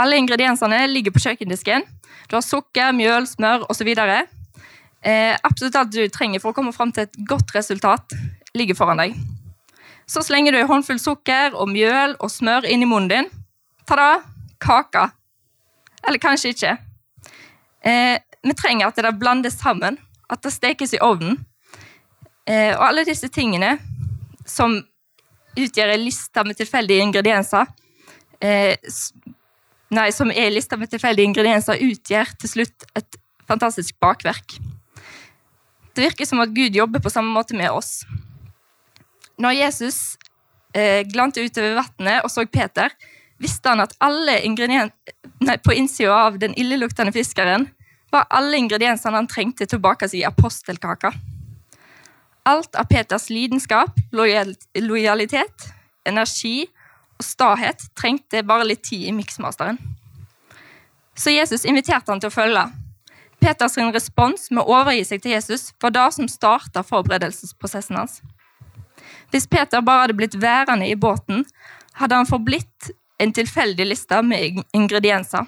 Alle 0.00 0.18
ingrediensene 0.18 0.80
ligger 0.90 1.14
på 1.14 1.22
kjøkkendisken. 1.22 1.84
Du 2.30 2.36
har 2.36 2.44
sukker, 2.44 2.92
mjøl, 2.96 3.28
smør 3.30 3.66
osv. 3.70 3.90
Eh, 3.94 5.36
absolutt 5.44 5.76
alt 5.78 5.92
du 5.94 6.02
trenger 6.08 6.42
for 6.42 6.50
å 6.50 6.56
komme 6.56 6.74
fram 6.74 6.92
til 6.94 7.06
et 7.06 7.18
godt 7.28 7.54
resultat, 7.54 8.16
ligger 8.56 8.78
foran 8.78 9.02
deg. 9.02 9.16
Så 10.06 10.24
slenger 10.24 10.52
du 10.52 10.60
en 10.60 10.68
håndfull 10.68 11.00
sukker 11.00 11.54
og 11.56 11.70
mjøl 11.72 12.16
og 12.18 12.32
smør 12.32 12.66
inn 12.68 12.84
i 12.84 12.88
munnen 12.88 13.10
din. 13.12 13.30
Ta-da! 13.88 14.22
Kake. 14.64 15.10
Eller 16.08 16.20
kanskje 16.22 16.54
ikke. 16.54 16.76
Eh, 17.84 18.16
vi 18.44 18.54
trenger 18.56 18.88
at 18.88 18.96
det 18.96 19.12
blandes 19.20 19.58
sammen, 19.60 19.98
at 20.30 20.40
det 20.44 20.54
stekes 20.54 20.94
i 20.96 21.02
ovnen. 21.04 21.38
Eh, 22.48 22.72
og 22.76 22.84
alle 22.88 23.04
disse 23.04 23.28
tingene 23.32 23.74
som 24.48 24.76
utgjør 25.54 25.94
en 25.94 26.04
liste 26.04 26.44
med 26.44 26.58
tilfeldige 26.58 27.04
ingredienser, 27.04 27.68
eh, 28.40 28.76
nei, 29.94 30.10
som 30.14 30.32
er 30.32 30.52
lista 30.52 30.78
med 30.80 30.90
tilfeldige 30.92 31.28
ingredienser, 31.30 31.80
utgjør 31.80 32.34
til 32.40 32.50
slutt 32.50 32.86
et 32.98 33.18
fantastisk 33.48 33.96
bakverk. 34.02 34.56
Det 35.94 36.08
virker 36.08 36.26
som 36.26 36.42
at 36.42 36.54
Gud 36.54 36.74
jobber 36.74 37.02
på 37.02 37.12
samme 37.12 37.30
måte 37.34 37.56
med 37.56 37.70
oss. 37.70 38.02
Når 39.38 39.56
Jesus 39.58 39.98
eh, 40.74 41.02
glante 41.06 41.42
utover 41.42 41.78
vannet 41.78 42.24
og 42.26 42.32
så 42.32 42.46
Peter, 42.46 42.90
visste 43.42 43.70
han 43.70 43.82
at 43.82 43.94
alle 44.02 44.38
nei, 44.46 45.56
på 45.62 45.74
innsida 45.74 46.14
av 46.28 46.38
den 46.42 46.54
illeluktende 46.58 47.14
fiskeren 47.14 47.68
var 48.14 48.28
alle 48.30 48.58
ingrediensene 48.62 49.18
han 49.18 49.30
trengte 49.30 49.66
til 49.66 49.80
å 49.80 49.84
bake 49.88 50.08
seg 50.10 50.26
apostelkaka. 50.28 51.12
Alt 52.46 52.76
av 52.76 52.86
Peters 52.90 53.30
lidenskap, 53.32 53.96
lojalitet, 54.12 55.68
energi 56.06 56.66
og 57.18 57.24
stahet 57.24 57.86
trengte 57.98 58.42
bare 58.46 58.66
litt 58.68 58.84
tid 58.86 59.08
i 59.08 59.14
miksmasteren. 59.14 59.78
Så 61.14 61.30
Jesus 61.30 61.64
inviterte 61.64 62.10
han 62.10 62.20
til 62.22 62.32
å 62.32 62.34
følge. 62.34 62.64
Peters 63.44 63.76
respons 63.76 64.48
med 64.50 64.64
å 64.64 64.78
overgi 64.80 65.04
seg 65.04 65.22
til 65.22 65.34
Jesus 65.34 65.72
var 65.82 65.92
det 65.94 66.06
som 66.16 66.28
starta 66.30 66.82
forberedelsesprosessen 66.82 67.98
hans. 67.98 68.20
Hvis 69.30 69.46
Peter 69.50 69.82
bare 69.82 70.06
hadde 70.06 70.16
blitt 70.18 70.36
værende 70.40 70.88
i 70.88 70.96
båten, 70.96 71.44
hadde 72.00 72.16
han 72.16 72.26
forblitt 72.26 72.90
en 73.18 73.32
tilfeldig 73.32 73.86
liste 73.86 74.22
med 74.22 74.62
ingredienser. 74.72 75.46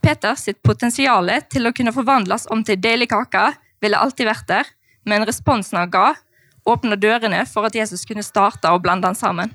Peters 0.00 0.46
potensial 0.62 1.28
til 1.50 1.66
å 1.66 1.74
kunne 1.74 1.92
forvandles 1.92 2.46
om 2.54 2.62
til 2.64 2.80
deilig 2.80 3.10
kake 3.10 3.50
ville 3.82 3.98
alltid 3.98 4.28
vært 4.30 4.48
der, 4.48 4.70
men 5.04 5.26
responsen 5.26 5.80
han 5.80 5.90
ga, 5.90 6.12
åpna 6.68 6.96
dørene 6.96 7.44
for 7.48 7.68
at 7.68 7.76
Jesus 7.76 8.06
kunne 8.08 8.24
starte 8.24 8.70
å 8.70 8.80
blande 8.80 9.08
den 9.08 9.18
sammen. 9.18 9.52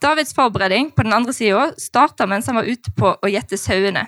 Davids 0.00 0.34
forberedning 0.34 0.90
på 0.96 1.04
den 1.04 1.12
andre 1.12 1.32
sida 1.36 1.70
starta 1.78 2.26
mens 2.26 2.46
han 2.48 2.56
var 2.56 2.68
ute 2.68 2.92
på 2.96 3.12
å 3.20 3.30
gjette 3.30 3.58
sauene. 3.60 4.06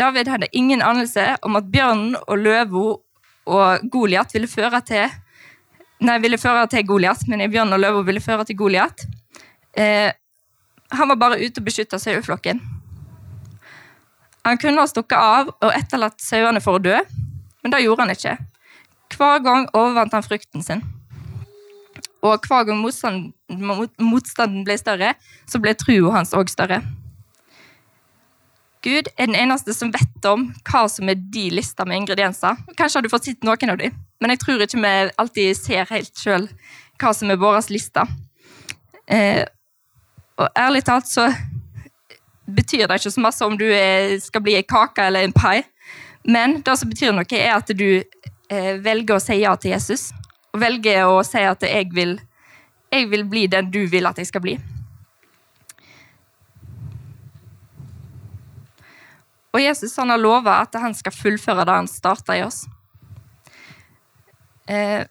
David 0.00 0.30
hadde 0.32 0.48
ingen 0.56 0.82
anelse 0.82 1.34
om 1.44 1.58
at 1.60 1.68
bjørnen 1.70 2.16
og 2.24 2.40
løva 2.40 2.84
og 3.44 3.84
Goliat 3.92 4.32
ville 4.34 4.48
føre 4.48 4.80
til 4.86 5.20
Nei, 6.04 6.18
ville 6.20 6.36
føre 6.36 6.66
til 6.68 6.82
Goliat, 6.84 7.22
men 7.30 7.40
bjørnen 7.48 7.76
og 7.76 7.80
løva 7.80 8.00
ville 8.04 8.20
føre 8.20 8.44
til 8.44 8.58
Goliat. 8.58 9.04
Eh, 9.78 10.10
han 10.92 11.08
var 11.08 11.16
bare 11.16 11.38
ute 11.40 11.62
og 11.62 11.68
beskytta 11.68 12.00
saueflokken. 12.02 12.60
Han 14.44 14.58
kunne 14.60 14.82
ha 14.82 14.90
stukket 14.90 15.16
av 15.16 15.52
og 15.54 15.70
etterlatt 15.70 16.20
sauene 16.20 16.60
for 16.60 16.76
å 16.76 16.82
dø, 16.82 16.98
men 17.62 17.72
det 17.72 17.80
gjorde 17.86 18.04
han 18.04 18.12
ikke. 18.12 18.34
Hver 19.14 19.40
gang 19.46 19.70
overvant 19.72 20.12
han 20.12 20.26
frykten 20.26 20.66
sin. 20.66 20.82
Og 22.24 22.46
hver 22.48 22.64
gang 22.64 22.80
motstanden 22.80 24.64
ble 24.64 24.76
større, 24.80 25.14
så 25.46 25.60
ble 25.60 25.74
trua 25.76 26.14
hans 26.16 26.32
òg 26.36 26.48
større. 26.52 26.80
Gud 28.84 29.08
er 29.16 29.28
den 29.28 29.36
eneste 29.36 29.72
som 29.72 29.92
vet 29.92 30.26
om 30.28 30.50
hva 30.68 30.84
som 30.92 31.08
er 31.08 31.16
de 31.16 31.46
lista 31.56 31.86
med 31.88 32.02
ingredienser. 32.02 32.58
Kanskje 32.76 32.98
har 32.98 33.04
du 33.04 33.12
fått 33.12 33.28
sett 33.30 33.46
noen 33.46 33.72
av 33.72 33.80
dem, 33.80 33.96
men 34.20 34.32
jeg 34.34 34.42
tror 34.42 34.64
ikke 34.64 34.80
vi 34.80 34.94
alltid 35.20 35.56
ser 35.56 35.88
helt 35.88 36.20
sjøl 36.20 36.48
hva 37.00 37.12
som 37.16 37.32
er 37.32 37.40
vår 37.40 37.62
liste. 37.72 38.04
Eh, 39.08 39.44
og 40.40 40.48
ærlig 40.58 40.84
talt 40.84 41.08
så 41.08 41.30
betyr 42.44 42.86
det 42.88 43.00
ikke 43.00 43.14
så 43.14 43.24
masse 43.24 43.44
om 43.44 43.56
du 43.56 43.66
er, 43.68 44.18
skal 44.20 44.44
bli 44.44 44.56
ei 44.58 44.66
kake 44.68 45.08
eller 45.08 45.24
en 45.24 45.32
pai, 45.32 45.62
men 46.24 46.60
det 46.64 46.76
som 46.80 46.88
betyr 46.88 47.12
noe, 47.16 47.28
er 47.36 47.56
at 47.56 47.72
du 47.72 47.88
eh, 48.00 48.74
velger 48.84 49.16
å 49.16 49.22
si 49.22 49.40
ja 49.40 49.56
til 49.60 49.72
Jesus 49.76 50.10
og 50.54 50.62
velger 50.62 51.08
å 51.10 51.18
si 51.26 51.42
at 51.42 51.66
jeg 51.66 51.90
vil, 51.94 52.14
jeg 52.94 53.10
vil 53.10 53.26
bli 53.26 53.48
den 53.50 53.72
du 53.74 53.82
vil 53.90 54.06
at 54.06 54.20
jeg 54.22 54.30
skal 54.30 54.44
bli. 54.44 54.54
Og 59.54 59.62
Jesus 59.62 59.94
han 59.98 60.10
har 60.10 60.22
lova 60.22 60.60
at 60.62 60.74
han 60.82 60.94
skal 60.98 61.14
fullføre 61.14 61.66
det 61.66 61.74
han 61.74 61.90
starta 61.90 62.38
i 62.38 62.42
oss. 62.46 62.64
Eh, 64.70 65.02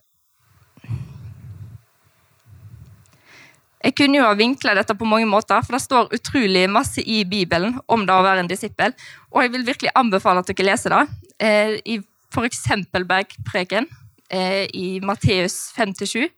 jeg 3.83 3.95
kunne 3.99 4.19
jo 4.19 4.25
ha 4.27 4.35
vinkla 4.35 4.75
dette 4.75 4.95
på 4.99 5.07
mange 5.07 5.27
måter, 5.27 5.63
for 5.63 5.75
det 5.75 5.83
står 5.83 6.15
utrolig 6.15 6.65
masse 6.71 7.03
i 7.03 7.21
Bibelen 7.27 7.77
om 7.87 8.03
det 8.07 8.15
å 8.15 8.23
være 8.23 8.43
en 8.43 8.51
disippel. 8.51 8.95
Og 9.31 9.43
jeg 9.43 9.53
vil 9.55 9.67
virkelig 9.67 9.95
anbefale 9.99 10.43
at 10.43 10.51
dere 10.51 10.69
leser 10.71 10.95
det. 10.95 11.03
Eh, 11.43 11.75
I 11.95 11.99
f.eks. 12.31 12.63
Bergpreken 12.91 13.87
i 14.33 14.99
Matteus 15.05 15.73
5-7. 15.77 16.29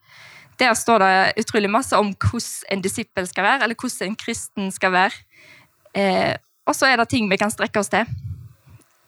Der 0.59 0.73
står 0.73 1.03
det 1.03 1.43
utrolig 1.43 1.69
masse 1.71 1.97
om 1.97 2.13
hvordan 2.13 2.71
en 2.71 2.83
disippel 2.83 3.27
skal 3.27 3.43
være, 3.43 3.63
eller 3.63 3.75
hvordan 3.75 4.11
en 4.11 4.19
kristen 4.19 4.71
skal 4.71 4.91
være. 4.91 5.17
Eh, 5.95 6.35
og 6.67 6.75
så 6.75 6.89
er 6.89 6.99
det 6.99 7.09
ting 7.09 7.29
vi 7.31 7.39
kan 7.39 7.51
strekke 7.51 7.79
oss 7.79 7.91
til. 7.91 8.07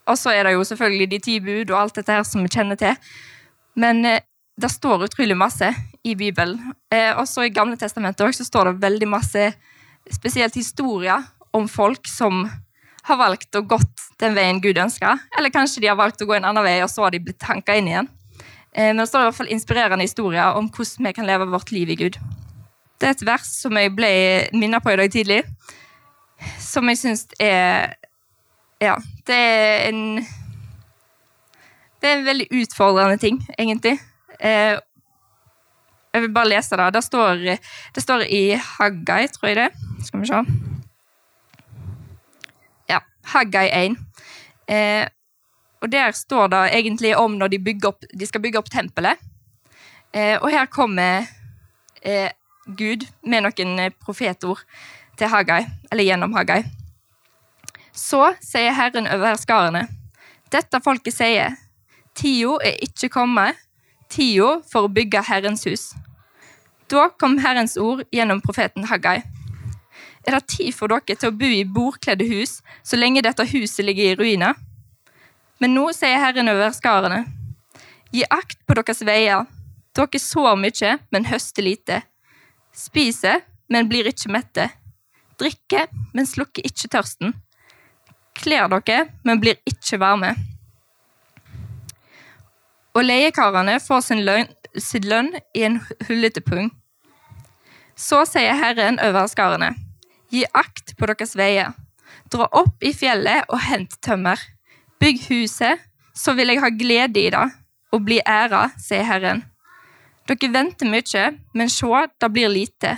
Og 0.08 0.17
så 0.17 0.32
er 0.32 0.47
det 0.47 0.54
jo 0.56 0.63
selvfølgelig 0.63 1.12
de 1.12 1.19
ti 1.19 1.39
bud 1.39 1.71
og 1.71 1.82
alt 1.82 1.95
dette 2.00 2.12
her 2.12 2.23
som 2.23 2.43
vi 2.43 2.52
kjenner 2.52 2.80
til. 2.80 2.95
Men 3.76 4.06
eh, 4.06 4.21
det 4.62 4.71
står 4.71 5.08
utrolig 5.08 5.38
masse 5.38 5.71
i 6.04 6.15
Bibelen. 6.15 6.73
Eh, 6.91 7.12
også 7.15 7.47
i 7.47 7.54
Gamle 7.54 7.78
testamentet 7.78 8.26
også, 8.26 8.43
så 8.43 8.52
står 8.52 8.71
det 8.71 8.82
veldig 8.82 9.08
masse, 9.08 9.52
spesielt 10.12 10.56
historier 10.56 11.23
om 11.54 11.67
folk 11.67 12.08
som 12.08 12.45
har 13.08 13.19
valgt 13.19 13.56
å 13.56 13.63
gått 13.63 14.08
den 14.19 14.36
veien 14.36 14.60
Gud 14.63 14.80
ønsker. 14.80 15.19
Eller 15.38 15.54
kanskje 15.54 15.84
de 15.84 15.91
har 15.91 16.00
valgt 16.00 16.21
å 16.23 16.28
gå 16.28 16.36
en 16.38 16.47
annen 16.47 16.63
vei, 16.63 16.80
og 16.84 16.91
så 16.91 17.06
har 17.06 17.15
de 17.15 17.23
blitt 17.23 17.39
tanka 17.39 17.76
inn 17.76 17.88
igjen. 17.88 18.10
Eh, 18.77 18.93
men 18.93 19.01
det 19.01 19.09
står 19.09 19.25
i 19.25 19.29
hvert 19.29 19.39
fall 19.41 19.53
inspirerende 19.53 20.05
historier 20.05 20.57
om 20.57 20.69
hvordan 20.69 21.09
vi 21.09 21.15
kan 21.17 21.27
leve 21.27 21.49
vårt 21.49 21.73
liv 21.73 21.89
i 21.89 21.99
Gud. 21.99 22.21
Det 22.97 23.09
er 23.09 23.17
et 23.17 23.27
vers 23.27 23.49
som 23.61 23.77
jeg 23.77 23.93
ble 23.97 24.09
minnet 24.57 24.83
på 24.85 24.93
i 24.93 24.99
dag 25.01 25.11
tidlig 25.13 25.43
som 26.61 26.89
jeg 26.89 26.99
syns 27.01 27.25
er 27.41 27.95
Ja, 28.81 28.95
det 29.25 29.35
er 29.35 29.87
en 29.89 30.01
Det 31.97 32.09
er 32.09 32.19
en 32.19 32.25
veldig 32.25 32.45
utfordrende 32.53 33.17
ting, 33.17 33.39
egentlig. 33.57 33.97
Eh, 34.39 34.77
jeg 36.13 36.21
vil 36.21 36.33
bare 36.33 36.49
lese 36.49 36.77
det. 36.77 36.93
Det 36.93 37.03
står, 37.03 37.41
det 37.95 38.03
står 38.03 38.21
i 38.29 38.53
Haggai, 38.53 39.27
tror 39.27 39.47
jeg 39.49 39.55
det. 39.55 39.69
Skal 40.05 40.21
vi 40.21 40.27
se. 40.29 40.43
Ja, 42.89 42.99
Haggai 43.33 43.65
1. 43.89 43.97
Eh, 44.67 45.07
og 45.81 45.91
der 45.91 46.11
står 46.11 46.47
det 46.53 46.63
egentlig 46.79 47.17
om 47.17 47.37
når 47.37 47.53
de, 47.53 47.59
opp, 47.85 48.05
de 48.19 48.27
skal 48.27 48.41
bygge 48.41 48.59
opp 48.59 48.71
tempelet. 48.73 49.19
Eh, 50.13 50.37
og 50.41 50.49
her 50.51 50.65
kommer 50.65 51.27
eh, 52.01 52.31
Gud 52.65 53.05
med 53.23 53.45
noen 53.45 53.93
profetord 54.01 54.63
til 55.17 55.31
Hagai, 55.31 55.65
eller 55.91 56.03
gjennom 56.03 56.33
Hagai. 56.33 56.63
Så 57.97 58.33
sier 58.43 58.75
Herren 58.77 59.09
over 59.09 59.37
skarene, 59.39 59.87
dette 60.53 60.81
folket 60.83 61.15
sier, 61.15 61.55
tida 62.17 62.57
er 62.65 62.77
ikke 62.85 63.09
kommet, 63.13 63.57
tida 64.09 64.59
for 64.69 64.87
å 64.87 64.93
bygge 64.93 65.25
Herrens 65.27 65.65
hus. 65.67 65.89
Da 66.87 67.09
kom 67.19 67.37
Herrens 67.43 67.75
ord 67.77 68.05
gjennom 68.15 68.41
profeten 68.41 68.87
Hagai. 68.87 69.19
Er 70.27 70.35
det 70.35 70.47
tid 70.51 70.75
for 70.75 70.91
dere 70.91 71.15
til 71.15 71.31
å 71.31 71.35
bo 71.35 71.49
i 71.51 71.65
bordkledde 71.67 72.27
hus 72.27 72.59
så 72.83 72.99
lenge 72.99 73.23
dette 73.23 73.45
huset 73.47 73.85
ligger 73.87 74.11
i 74.11 74.17
ruiner? 74.19 74.55
Men 75.59 75.73
nå 75.73 75.89
sier 75.95 76.19
Herren 76.21 76.51
over 76.51 76.73
skarene, 76.75 77.23
gi 78.13 78.23
akt 78.29 78.59
på 78.67 78.77
deres 78.77 79.01
veier. 79.05 79.47
Dere 79.97 80.19
sår 80.21 80.59
mye, 80.61 80.97
men 81.09 81.29
høster 81.31 81.65
lite. 81.65 82.03
Spiser, 82.75 83.41
men 83.67 83.89
blir 83.89 84.07
ikke 84.09 84.31
mette 84.31 84.69
drikker, 85.37 85.87
men 86.13 86.27
slukker 86.27 86.65
ikke 86.65 86.89
tørsten. 86.93 87.33
Kler 88.37 88.69
dere, 88.71 89.07
men 89.25 89.41
blir 89.41 89.59
ikke 89.69 89.99
varme. 90.01 90.33
Og 92.97 93.05
leiekarene 93.05 93.77
får 93.81 94.05
sin 94.07 94.23
lønn, 94.25 94.49
sin 94.77 95.05
lønn 95.09 95.31
i 95.57 95.65
en 95.67 95.79
hullete 96.07 96.41
pung. 96.45 96.71
Så 97.97 98.23
sier 98.29 98.57
Herren 98.57 98.99
over 99.01 99.29
skarene, 99.29 99.73
gi 100.33 100.43
akt 100.53 100.95
på 100.97 101.09
deres 101.09 101.35
veier. 101.37 101.73
Dra 102.33 102.49
opp 102.59 102.83
i 102.83 102.93
fjellet 102.93 103.47
og 103.53 103.61
hent 103.69 103.97
tømmer. 104.05 104.41
Bygg 104.99 105.21
huset, 105.29 105.83
så 106.15 106.33
vil 106.33 106.49
jeg 106.49 106.62
ha 106.62 106.69
glede 106.73 107.21
i 107.21 107.29
det 107.33 107.45
og 107.93 108.03
bli 108.05 108.17
æra, 108.25 108.67
sier 108.81 109.05
Herren. 109.07 109.43
Dere 110.27 110.49
venter 110.51 110.89
mye, 110.89 111.27
men 111.53 111.69
se, 111.71 111.88
det 112.19 112.31
blir 112.33 112.49
lite. 112.51 112.97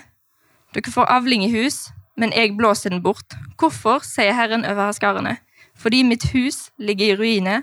Dere 0.74 0.94
får 0.94 1.12
avling 1.12 1.44
i 1.46 1.52
hus, 1.54 1.90
men 2.18 2.34
jeg 2.36 2.56
blåser 2.58 2.90
den 2.90 3.04
bort. 3.04 3.36
Hvorfor, 3.60 4.02
sier 4.06 4.34
Herren 4.34 4.66
over 4.66 4.88
herskarene. 4.88 5.38
Fordi 5.78 6.04
mitt 6.04 6.26
hus 6.34 6.72
ligger 6.78 7.06
i 7.14 7.16
ruiner, 7.16 7.62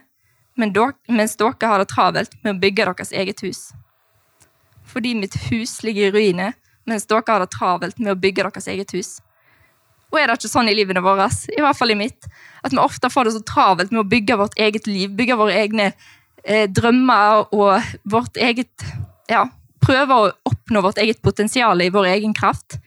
men 0.56 0.72
mens 1.08 1.36
dere 1.36 1.68
har 1.68 1.78
det 1.78 1.88
travelt 1.88 2.36
med 2.42 2.54
å 2.54 2.60
bygge 2.60 2.84
deres 2.84 3.12
eget 3.12 3.42
hus. 3.44 3.72
Fordi 4.84 5.14
mitt 5.14 5.36
hus 5.50 5.82
ligger 5.82 6.08
i 6.08 6.14
ruiner, 6.14 6.52
mens 6.86 7.06
dere 7.06 7.24
har 7.28 7.40
det 7.40 7.50
travelt 7.52 7.98
med 7.98 8.12
å 8.14 8.20
bygge 8.20 8.46
deres 8.46 8.68
eget 8.68 8.92
hus. 8.92 9.18
Og 10.16 10.22
er 10.22 10.30
det 10.30 10.38
ikke 10.38 10.48
sånn 10.48 10.70
i 10.72 10.74
livene 10.76 11.02
våre, 11.04 11.26
i 11.52 11.60
hvert 11.60 11.76
fall 11.76 11.92
i 11.92 11.98
mitt, 11.98 12.24
at 12.64 12.72
vi 12.72 12.80
ofte 12.80 13.10
får 13.12 13.28
det 13.28 13.34
så 13.34 13.42
travelt 13.44 13.90
med 13.92 14.00
å 14.00 14.08
bygge 14.08 14.38
vårt 14.40 14.56
eget 14.56 14.88
liv, 14.88 15.12
bygge 15.12 15.36
våre 15.36 15.58
egne 15.60 15.90
eh, 15.90 16.64
drømmer 16.72 17.52
og 17.52 17.92
vårt 18.08 18.40
eget 18.40 18.86
Ja, 19.28 19.42
prøve 19.82 20.16
å 20.16 20.30
oppnå 20.46 20.80
vårt 20.84 21.00
eget 21.02 21.20
potensial 21.20 21.82
i 21.82 21.90
vår 21.92 22.08
egen 22.14 22.32
kraft. 22.32 22.78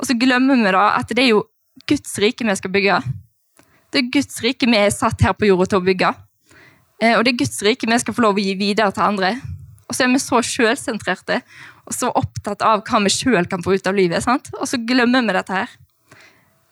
Og 0.00 0.08
så 0.08 0.16
glemmer 0.18 0.58
vi 0.58 0.72
da 0.74 0.88
at 0.96 1.12
det 1.14 1.22
er 1.22 1.34
jo 1.36 1.44
Guds 1.86 2.16
rike 2.18 2.46
vi 2.48 2.56
skal 2.58 2.72
bygge. 2.74 2.98
Det 3.92 4.00
er 4.00 4.10
Guds 4.16 4.40
rike 4.42 4.66
vi 4.66 4.80
er 4.80 4.90
satt 4.90 5.22
her 5.22 5.36
på 5.36 5.46
jorda 5.52 5.68
til 5.70 5.82
å 5.82 5.86
bygge. 5.86 6.10
Eh, 6.98 7.14
og 7.14 7.22
det 7.22 7.36
er 7.36 7.42
Guds 7.44 7.62
rike 7.62 7.86
vi 7.86 8.00
skal 8.02 8.16
få 8.16 8.26
lov 8.26 8.40
å 8.40 8.42
gi 8.42 8.56
videre 8.58 8.90
til 8.96 9.06
andre. 9.06 9.36
Og 9.86 9.94
så 9.94 10.06
er 10.06 10.10
vi 10.10 10.24
så 10.24 10.42
sjølsentrerte 10.42 11.42
og 11.86 11.94
så 11.94 12.10
opptatt 12.16 12.64
av 12.64 12.82
hva 12.88 13.04
vi 13.04 13.12
sjøl 13.12 13.46
kan 13.50 13.62
få 13.62 13.76
ut 13.76 13.86
av 13.86 13.94
livet. 13.94 14.24
sant? 14.24 14.50
Og 14.58 14.66
så 14.70 14.80
glemmer 14.80 15.22
vi 15.28 15.36
dette 15.36 15.60
her. 15.60 15.78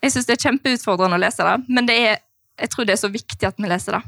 Jeg 0.00 0.14
syns 0.14 0.28
det 0.28 0.36
er 0.38 0.44
kjempeutfordrende 0.46 1.18
å 1.18 1.20
lese 1.20 1.44
det, 1.44 1.56
men 1.68 1.88
det 1.88 1.96
er, 2.00 2.22
jeg 2.60 2.72
tror 2.72 2.88
det 2.88 2.96
er 2.96 3.02
så 3.02 3.12
viktig 3.12 3.48
at 3.48 3.58
vi 3.60 3.68
leser 3.68 3.98
det. 3.98 4.02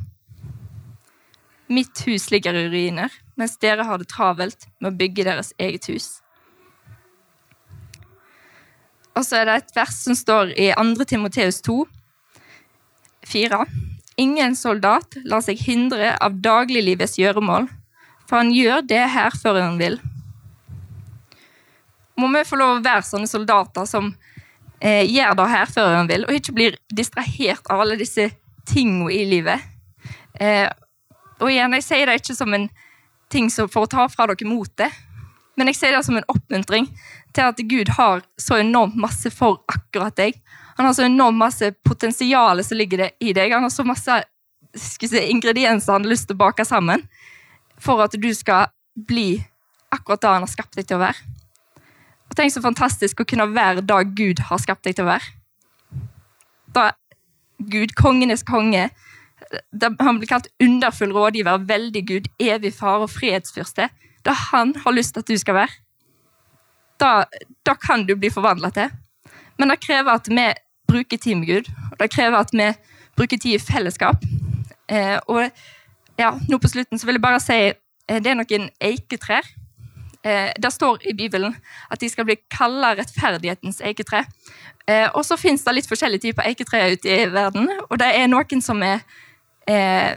Mitt 1.72 2.02
hus 2.06 2.30
ligger 2.32 2.56
i 2.56 2.66
ruiner, 2.72 3.12
mens 3.36 3.58
dere 3.60 3.84
har 3.88 4.00
det 4.00 4.08
travelt 4.12 4.66
med 4.80 4.92
å 4.92 4.96
bygge 4.96 5.26
deres 5.28 5.52
eget 5.60 5.88
hus. 5.92 6.08
Og 9.12 9.24
så 9.26 9.42
er 9.42 9.48
det 9.48 9.56
et 9.60 9.74
vers 9.76 9.96
som 10.06 10.16
står 10.16 10.54
i 10.56 10.70
2. 10.72 11.04
Timoteus 11.08 11.60
2, 11.64 11.82
4. 13.28 13.60
Ingen 14.20 14.56
soldat 14.56 15.16
lar 15.28 15.44
seg 15.44 15.60
hindre 15.60 16.14
av 16.20 16.40
dagliglivets 16.44 17.18
gjøremål, 17.20 17.68
for 18.28 18.40
han 18.40 18.52
gjør 18.56 18.84
det 18.88 19.02
hærføreren 19.12 19.78
vil. 19.80 20.00
Må 22.16 22.28
vi 22.32 22.44
få 22.48 22.58
lov 22.60 22.78
å 22.78 22.84
være 22.84 23.04
sånne 23.08 23.28
soldater 23.28 23.88
som 23.88 24.12
eh, 24.82 25.06
gjør 25.06 25.36
det 25.38 25.48
hun 25.78 26.10
vil, 26.10 26.26
og 26.26 26.36
ikke 26.36 26.54
blir 26.56 26.78
distrahert 26.90 27.68
av 27.70 27.84
alle 27.84 27.98
disse 28.00 28.30
tingene 28.68 29.12
i 29.14 29.24
livet. 29.28 29.60
Eh, 30.40 30.68
og 31.40 31.50
igjen, 31.50 31.74
jeg 31.78 31.86
sier 31.86 32.06
det 32.06 32.20
ikke 32.20 32.36
som 32.38 32.54
en 32.54 32.68
ting 33.32 33.48
for 33.50 33.84
å 33.84 33.90
ta 33.90 34.06
fra 34.12 34.28
dere 34.28 34.48
motet, 34.48 34.92
men 35.56 35.68
jeg 35.68 35.78
sier 35.78 35.96
det 35.96 36.04
som 36.06 36.16
en 36.16 36.28
oppmuntring 36.32 36.88
til 37.36 37.48
at 37.48 37.60
Gud 37.68 37.92
har 37.96 38.22
så 38.40 38.58
enormt 38.60 38.96
masse 39.00 39.30
for 39.32 39.60
akkurat 39.70 40.16
deg. 40.16 40.38
Han 40.78 40.88
har 40.88 40.96
så 40.96 41.06
enormt 41.06 41.40
masse 41.40 41.72
potensial 41.84 42.62
som 42.64 42.78
ligger 42.80 43.10
i 43.20 43.34
deg. 43.36 43.52
Han 43.52 43.66
har 43.66 43.72
så 43.72 43.84
masse 43.84 44.22
si, 44.76 45.08
ingredienser 45.28 45.92
han 45.92 46.06
har 46.06 46.12
lyst 46.14 46.30
til 46.30 46.38
å 46.38 46.42
bake 46.46 46.64
sammen 46.64 47.04
for 47.82 48.00
at 48.04 48.16
du 48.16 48.30
skal 48.36 48.72
bli 48.96 49.42
akkurat 49.92 50.22
det 50.22 50.32
han 50.32 50.46
har 50.46 50.52
skapt 50.52 50.78
deg 50.78 50.88
til 50.88 51.00
å 51.00 51.04
være. 51.04 51.31
Og 52.32 52.36
Tenk 52.38 52.54
så 52.54 52.64
fantastisk 52.64 53.20
å 53.20 53.28
kunne 53.28 53.50
være 53.52 53.84
det 53.84 54.02
Gud 54.16 54.40
har 54.48 54.60
skapt 54.62 54.86
deg 54.88 54.96
til 54.96 55.04
å 55.04 55.12
være. 55.12 55.32
Da 56.72 56.90
Gud, 57.60 57.92
kongenes 57.94 58.42
konge, 58.42 58.88
han 59.76 60.18
blir 60.18 60.30
kalt 60.30 60.48
underfull 60.62 61.12
rådgiver, 61.12 61.66
veldig 61.68 62.02
Gud, 62.08 62.30
evig 62.40 62.72
far 62.74 63.04
og 63.04 63.12
fredsfyrste 63.12 63.90
det 64.24 64.34
han 64.52 64.74
har 64.84 64.94
lyst 64.94 65.14
til 65.14 65.22
at 65.22 65.30
du 65.30 65.38
skal 65.38 65.56
være, 65.56 65.78
da, 67.02 67.24
da 67.66 67.74
kan 67.74 68.06
du 68.06 68.14
bli 68.16 68.30
forvandla 68.30 68.70
til. 68.74 68.92
Men 69.58 69.72
det 69.72 69.80
krever 69.82 70.14
at 70.14 70.28
vi 70.30 70.46
bruker 70.88 71.18
tid 71.18 71.40
med 71.40 71.48
Gud, 71.50 71.70
og 71.90 71.98
det 72.00 72.10
krever 72.14 72.38
at 72.38 72.52
vi 72.54 72.68
bruker 73.18 73.38
tid 73.38 73.56
i 73.56 73.62
fellesskap. 73.62 74.22
Eh, 74.88 75.18
og 75.26 75.50
ja, 76.20 76.30
nå 76.48 76.58
på 76.62 76.70
slutten 76.70 77.00
så 77.00 77.08
vil 77.08 77.18
jeg 77.18 77.24
bare 77.24 77.42
si 77.42 77.58
eh, 77.72 78.20
det 78.22 78.32
er 78.32 78.38
noen 78.38 78.68
eiketrær. 78.80 79.48
Eh, 80.22 80.52
det 80.58 80.70
står 80.70 81.02
i 81.10 81.14
Bibelen 81.18 81.54
at 81.90 82.00
de 82.00 82.08
skal 82.10 82.26
bli 82.28 82.36
kalla 82.52 82.92
rettferdighetens 82.94 83.80
eiketre. 83.82 84.22
Eh, 84.86 85.08
og 85.10 85.24
så 85.26 85.38
fins 85.38 85.64
det 85.66 85.74
litt 85.74 85.90
forskjellige 85.90 86.28
typer 86.28 86.46
eiketrær 86.46 86.94
ute 86.94 87.10
i 87.10 87.26
verden, 87.32 87.66
og 87.88 87.98
det 87.98 88.10
er 88.14 88.30
noen 88.30 88.62
som 88.62 88.82
er 88.86 89.02
eh, 89.66 90.14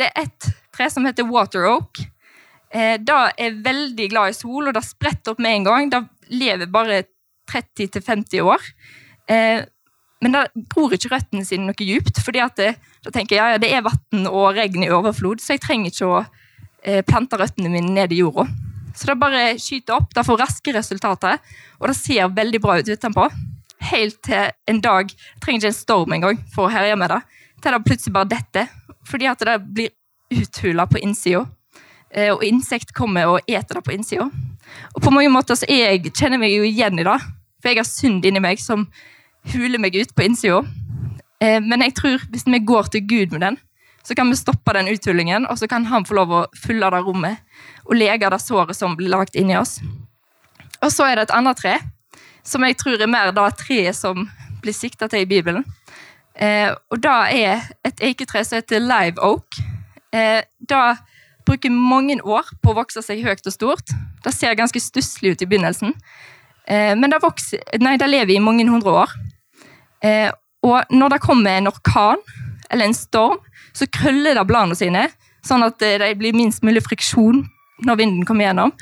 Det 0.00 0.08
er 0.08 0.22
ett 0.26 0.52
tre 0.72 0.88
som 0.88 1.04
heter 1.04 1.28
water 1.28 1.66
oak. 1.68 1.98
Det 2.72 3.16
er 3.36 3.56
veldig 3.64 4.06
glad 4.08 4.30
i 4.30 4.36
sol, 4.36 4.68
og 4.68 4.72
det 4.72 4.80
spretter 4.86 5.34
opp 5.34 5.40
med 5.42 5.58
en 5.58 5.64
gang. 5.66 5.90
Det 5.90 6.00
lever 6.32 6.70
bare 6.72 7.02
30-50 7.50 8.40
år. 8.40 8.62
Men 9.28 10.36
det 10.36 10.44
gror 10.72 10.94
ikke 10.94 11.10
røttene 11.12 11.44
sine 11.44 11.66
noe 11.66 11.84
djupt, 11.84 12.22
fordi 12.24 12.40
da 12.40 13.12
tenker 13.12 13.36
jeg, 13.36 13.58
ja, 13.58 13.58
det 13.60 13.72
er 13.74 13.84
vann 13.84 14.24
og 14.30 14.56
regn 14.56 14.86
i 14.86 14.88
overflod, 14.94 15.42
så 15.42 15.58
jeg 15.58 15.64
trenger 15.66 15.92
ikke 15.92 16.08
å 16.08 16.22
eh, 16.84 17.04
plante 17.06 17.38
røttene 17.38 17.70
mine 17.72 17.94
ned 17.94 18.12
i 18.12 18.20
jorda. 18.22 18.46
Så 18.94 19.06
det 19.06 19.20
bare 19.20 19.54
skyter 19.60 19.96
opp, 20.00 20.10
det 20.14 20.26
får 20.26 20.40
raske 20.40 20.74
resultater, 20.74 21.38
og 21.78 21.88
det 21.88 21.96
ser 21.96 22.32
veldig 22.34 22.60
bra 22.62 22.78
ut 22.80 22.90
utenpå. 22.90 23.28
Helt 23.90 24.18
til 24.26 24.50
en 24.68 24.80
dag 24.84 25.08
Jeg 25.08 25.40
trenger 25.40 25.60
ikke 25.62 25.70
en 25.70 25.78
storm 25.78 26.12
engang 26.12 26.40
for 26.52 26.66
å 26.66 26.72
herje 26.72 26.96
med 27.00 27.10
det. 27.14 27.20
Til 27.62 27.72
det 27.72 27.84
plutselig 27.86 28.12
bare 28.12 28.28
detter, 28.28 28.68
fordi 29.08 29.28
at 29.30 29.46
det 29.46 29.56
blir 29.64 29.94
uthula 30.30 30.86
på 30.86 31.00
innsida. 31.00 31.46
Eh, 32.10 32.32
og 32.32 32.44
insekt 32.44 32.92
kommer 32.94 33.30
og 33.30 33.46
eter 33.48 33.78
det 33.78 33.84
på 33.86 33.94
innsida. 33.94 34.28
Og 34.94 35.02
på 35.02 35.12
mange 35.14 35.30
måter 35.32 35.58
så 35.58 35.68
jeg, 35.68 36.12
kjenner 36.12 36.40
meg 36.42 36.54
jo 36.54 36.66
igjen 36.66 36.98
i 36.98 37.06
det, 37.06 37.16
for 37.60 37.70
jeg 37.70 37.80
har 37.80 37.88
synd 37.88 38.26
inni 38.26 38.42
meg 38.42 38.60
som 38.62 38.86
huler 39.54 39.80
meg 39.82 39.96
ut 39.96 40.14
på 40.14 40.26
innsida. 40.26 40.62
Eh, 41.40 41.60
men 41.62 41.86
jeg 41.86 41.96
tror 41.98 42.26
hvis 42.30 42.46
vi 42.46 42.64
går 42.66 42.90
til 42.92 43.06
Gud 43.06 43.36
med 43.36 43.44
den, 43.46 43.60
så 44.02 44.14
kan 44.14 44.30
vi 44.30 44.36
stoppe 44.36 44.72
den 44.76 44.88
uthullingen, 44.88 45.46
og 45.46 45.58
så 45.58 45.68
kan 45.68 45.86
han 45.90 46.06
få 46.08 46.16
lov 46.16 46.32
å 46.32 46.44
fylle 46.56 46.88
det 46.92 47.02
rommet 47.04 47.42
og 47.84 47.98
lege 47.98 48.30
det 48.32 48.40
såret 48.42 48.76
som 48.76 48.96
blir 48.96 49.12
lagt 49.12 49.36
inni 49.36 49.56
oss. 49.58 49.78
Og 50.80 50.92
så 50.92 51.10
er 51.10 51.18
det 51.18 51.28
et 51.28 51.36
annet 51.36 51.58
tre, 51.60 51.74
som 52.46 52.64
jeg 52.64 52.78
tror 52.80 53.00
er 53.00 53.10
mer 53.10 53.34
det 53.36 53.48
treet 53.60 53.96
som 53.96 54.24
blir 54.62 54.76
sikta 54.76 55.08
til 55.08 55.24
i 55.24 55.28
Bibelen. 55.28 55.64
Eh, 56.34 56.72
og 56.90 57.02
det 57.04 57.18
er 57.36 57.68
et 57.84 58.02
eiketre 58.10 58.42
som 58.46 58.60
heter 58.60 58.80
live 58.80 59.20
oak. 59.20 59.60
Eh, 60.12 60.40
det 60.68 60.84
bruker 61.46 61.72
mange 61.74 62.16
år 62.22 62.48
på 62.62 62.72
å 62.72 62.78
vokse 62.78 63.02
seg 63.04 63.24
høyt 63.24 63.46
og 63.46 63.54
stort. 63.54 63.92
Det 64.24 64.32
ser 64.34 64.56
ganske 64.58 64.80
stusslig 64.80 65.34
ut 65.34 65.44
i 65.44 65.48
begynnelsen, 65.48 65.94
eh, 66.66 66.94
men 66.96 67.12
det, 67.12 67.20
vokser, 67.22 67.60
nei, 67.80 67.96
det 68.00 68.08
lever 68.08 68.36
i 68.36 68.44
mange 68.44 68.68
hundre 68.68 69.04
år. 69.04 69.14
Eh, 70.04 70.30
og 70.64 70.92
når 70.92 71.16
det 71.16 71.24
kommer 71.24 71.56
en 71.56 71.68
orkan 71.68 72.20
eller 72.70 72.88
en 72.88 72.96
storm, 72.96 73.40
så 73.80 73.88
krøller 73.92 74.36
det 74.36 74.46
bladene 74.48 74.78
sine, 74.78 75.06
sånn 75.46 75.64
at 75.66 75.82
eh, 75.86 75.98
det 76.02 76.14
blir 76.20 76.36
minst 76.36 76.64
mulig 76.66 76.84
friksjon 76.86 77.44
når 77.86 78.00
vinden 78.00 78.26
kommer 78.28 78.48
gjennom. 78.48 78.74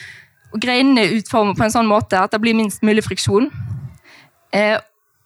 Og 0.53 0.63
Greinene 0.63 1.05
er 1.05 1.17
utformet 1.19 1.59
på 1.59 1.67
en 1.67 1.75
sånn 1.75 1.91
måte 1.91 2.19
at 2.21 2.33
det 2.35 2.41
blir 2.43 2.57
minst 2.57 2.85
mulig 2.87 3.05
friksjon. 3.07 3.51
Eh, 4.57 4.79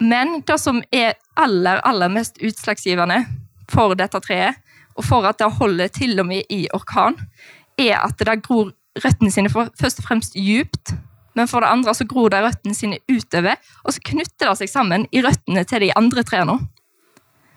men 0.03 0.41
det 0.47 0.59
som 0.59 0.83
er 0.91 1.15
aller, 1.39 1.81
aller 1.87 2.11
mest 2.13 2.41
utslagsgivende 2.43 3.23
for 3.71 3.95
dette 3.99 4.21
treet, 4.25 4.59
og 4.99 5.07
for 5.07 5.25
at 5.25 5.39
det 5.41 5.49
holder 5.57 5.89
til 5.95 6.21
og 6.21 6.27
med 6.29 6.51
i 6.53 6.67
orkan, 6.77 7.17
er 7.81 8.03
at 8.03 8.21
det 8.21 8.43
gror 8.45 8.75
røttene 9.01 9.33
sine 9.33 9.49
først 9.53 10.03
og 10.03 10.05
fremst 10.05 10.37
djupt. 10.37 10.93
Men 11.39 11.49
for 11.49 11.65
det 11.65 11.71
andre 11.73 11.95
så 11.97 12.05
gror 12.05 12.29
de 12.29 12.43
røttene 12.45 12.77
sine 12.77 12.99
utover, 13.09 13.57
og 13.87 13.95
så 13.95 14.03
knytter 14.05 14.51
det 14.51 14.59
seg 14.61 14.69
sammen 14.69 15.07
i 15.13 15.23
røttene 15.25 15.65
til 15.65 15.87
de 15.87 15.93
andre 15.97 16.27
trærne. 16.29 16.59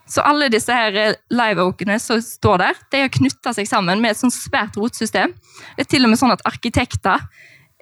Så 0.08 0.22
alle 0.22 0.52
disse 0.54 0.74
her 0.74 0.96
eh, 1.00 1.18
live-oakene 1.34 1.98
som 2.02 2.22
står 2.22 2.62
der, 2.62 2.82
de 2.94 3.04
har 3.06 3.14
knytta 3.14 3.54
seg 3.58 3.70
sammen 3.70 4.02
med 4.04 4.14
et 4.14 4.20
sånt 4.20 4.36
svært 4.36 4.78
rotsystem. 4.78 5.34
Det 5.76 5.86
er 5.86 5.92
til 5.96 6.06
og 6.06 6.14
med 6.14 6.22
sånn 6.22 6.36
at 6.36 6.44
arkitekter 6.46 7.26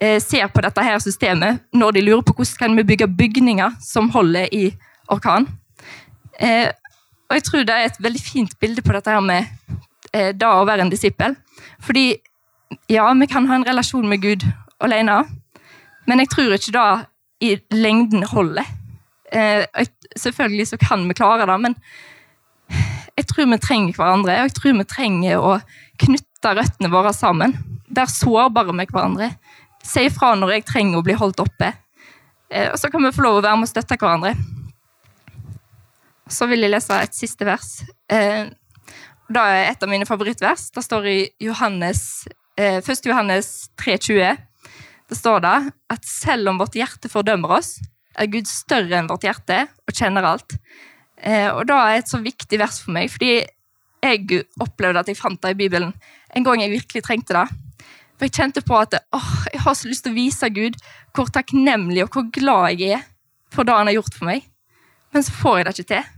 eh, 0.02 0.20
ser 0.24 0.48
på 0.54 0.64
dette 0.64 0.86
her 0.86 1.02
systemet 1.04 1.64
når 1.76 1.98
de 1.98 2.06
lurer 2.08 2.24
på 2.24 2.36
hvordan 2.38 2.60
kan 2.62 2.80
vi 2.80 2.88
bygge 2.94 3.12
bygninger 3.12 3.76
som 3.84 4.10
holder 4.14 4.48
i 4.56 4.70
orkan. 5.12 5.50
Eh, 6.40 6.70
og 7.30 7.40
jeg 7.40 7.48
tror 7.48 7.66
det 7.68 7.76
er 7.76 7.90
et 7.90 8.04
veldig 8.04 8.22
fint 8.22 8.60
bilde 8.62 8.84
på 8.86 8.96
dette 8.96 9.12
her 9.12 9.24
med 9.24 9.50
eh, 10.14 10.32
det 10.32 10.48
å 10.48 10.68
være 10.68 10.86
en 10.86 10.94
disippel. 10.94 11.36
Fordi 11.84 12.14
ja, 12.90 13.08
vi 13.20 13.28
kan 13.30 13.48
ha 13.50 13.60
en 13.60 13.68
relasjon 13.68 14.08
med 14.10 14.24
Gud 14.24 14.46
alene, 14.84 15.24
men 16.08 16.24
jeg 16.24 16.32
tror 16.34 16.56
ikke 16.56 16.74
det 16.76 16.88
i 17.44 17.52
lengden 17.76 18.26
holder. 18.32 18.68
Eh, 19.34 19.66
selvfølgelig 20.20 20.68
så 20.72 20.80
kan 20.82 21.08
vi 21.10 21.18
klare 21.18 21.48
det, 21.50 21.60
men 21.62 21.76
jeg 23.18 23.28
tror 23.30 23.50
vi 23.52 23.60
trenger 23.62 23.98
hverandre, 23.98 24.40
og 24.40 24.50
jeg 24.50 24.56
tror 24.58 24.78
vi 24.80 24.88
trenger 24.90 25.44
å 25.44 25.54
knytte 26.02 26.56
røttene 26.58 26.92
våre 26.94 27.14
sammen. 27.16 27.56
Være 27.94 28.10
sårbare 28.10 28.74
med 28.76 28.92
hverandre. 28.92 29.30
Si 29.84 30.08
ifra 30.08 30.34
når 30.40 30.58
jeg 30.58 30.68
trenger 30.72 31.00
å 31.00 31.06
bli 31.06 31.16
holdt 31.20 31.44
oppe. 31.44 31.74
Eh, 32.50 32.72
og 32.72 32.80
så 32.80 32.90
kan 32.90 33.04
vi 33.06 33.14
få 33.14 33.26
lov 33.26 33.40
å 33.40 33.46
være 33.46 33.60
med 33.60 33.70
og 33.70 33.74
støtte 33.74 34.00
hverandre. 34.02 34.34
Så 36.32 36.48
vil 36.50 36.66
jeg 36.66 36.74
lese 36.74 36.98
et 37.04 37.16
siste 37.16 37.46
vers. 37.46 37.82
Da 38.08 38.48
det 39.34 39.44
er 39.60 39.72
et 39.72 39.84
av 39.84 39.92
mine 39.92 40.08
favorittvers. 40.08 40.70
Det 40.74 40.84
står 40.84 41.10
i 41.10 41.20
Johannes, 41.44 42.26
1. 42.58 42.90
Eh, 42.90 43.04
Johannes 43.10 43.70
3,20. 43.82 44.42
Det 45.10 45.20
står 45.20 45.44
det 45.44 45.58
at 45.94 46.08
selv 46.08 46.50
om 46.52 46.60
vårt 46.62 46.78
hjerte 46.78 47.12
fordømmer 47.12 47.60
oss, 47.60 47.78
er 48.18 48.30
Gud 48.30 48.48
større 48.50 49.00
enn 49.00 49.10
vårt 49.10 49.26
hjerte 49.26 49.64
og 49.88 49.96
kjenner 49.96 50.28
alt. 50.34 50.58
Eh, 51.24 51.50
og 51.50 51.66
da 51.70 51.80
er 51.88 52.02
et 52.02 52.12
så 52.12 52.20
viktig 52.22 52.60
vers 52.60 52.82
for 52.84 52.96
meg, 52.96 53.12
fordi 53.12 53.38
jeg 54.04 54.44
opplevde 54.62 55.00
at 55.00 55.10
jeg 55.10 55.20
fant 55.20 55.40
det 55.40 55.54
i 55.54 55.60
Bibelen 55.64 55.94
en 56.36 56.44
gang 56.46 56.64
jeg 56.64 56.74
virkelig 56.74 57.04
trengte 57.06 57.36
det. 57.38 57.46
For 58.18 58.28
jeg 58.28 58.36
kjente 58.36 58.64
på 58.66 58.76
at 58.78 58.98
åh, 59.16 59.30
jeg 59.54 59.62
har 59.64 59.78
så 59.78 59.90
lyst 59.90 60.06
til 60.06 60.14
å 60.14 60.18
vise 60.18 60.50
Gud 60.54 60.76
hvor 61.16 61.32
takknemlig 61.34 62.04
og 62.06 62.16
hvor 62.16 62.28
glad 62.34 62.82
jeg 62.82 63.00
er 63.00 63.06
for 63.54 63.68
det 63.68 63.78
han 63.78 63.90
har 63.90 63.98
gjort 64.00 64.18
for 64.18 64.28
meg. 64.30 64.46
Men 65.14 65.26
så 65.26 65.36
får 65.38 65.58
jeg 65.60 65.66
det 65.66 65.74
ikke 65.74 65.90
til. 65.94 66.12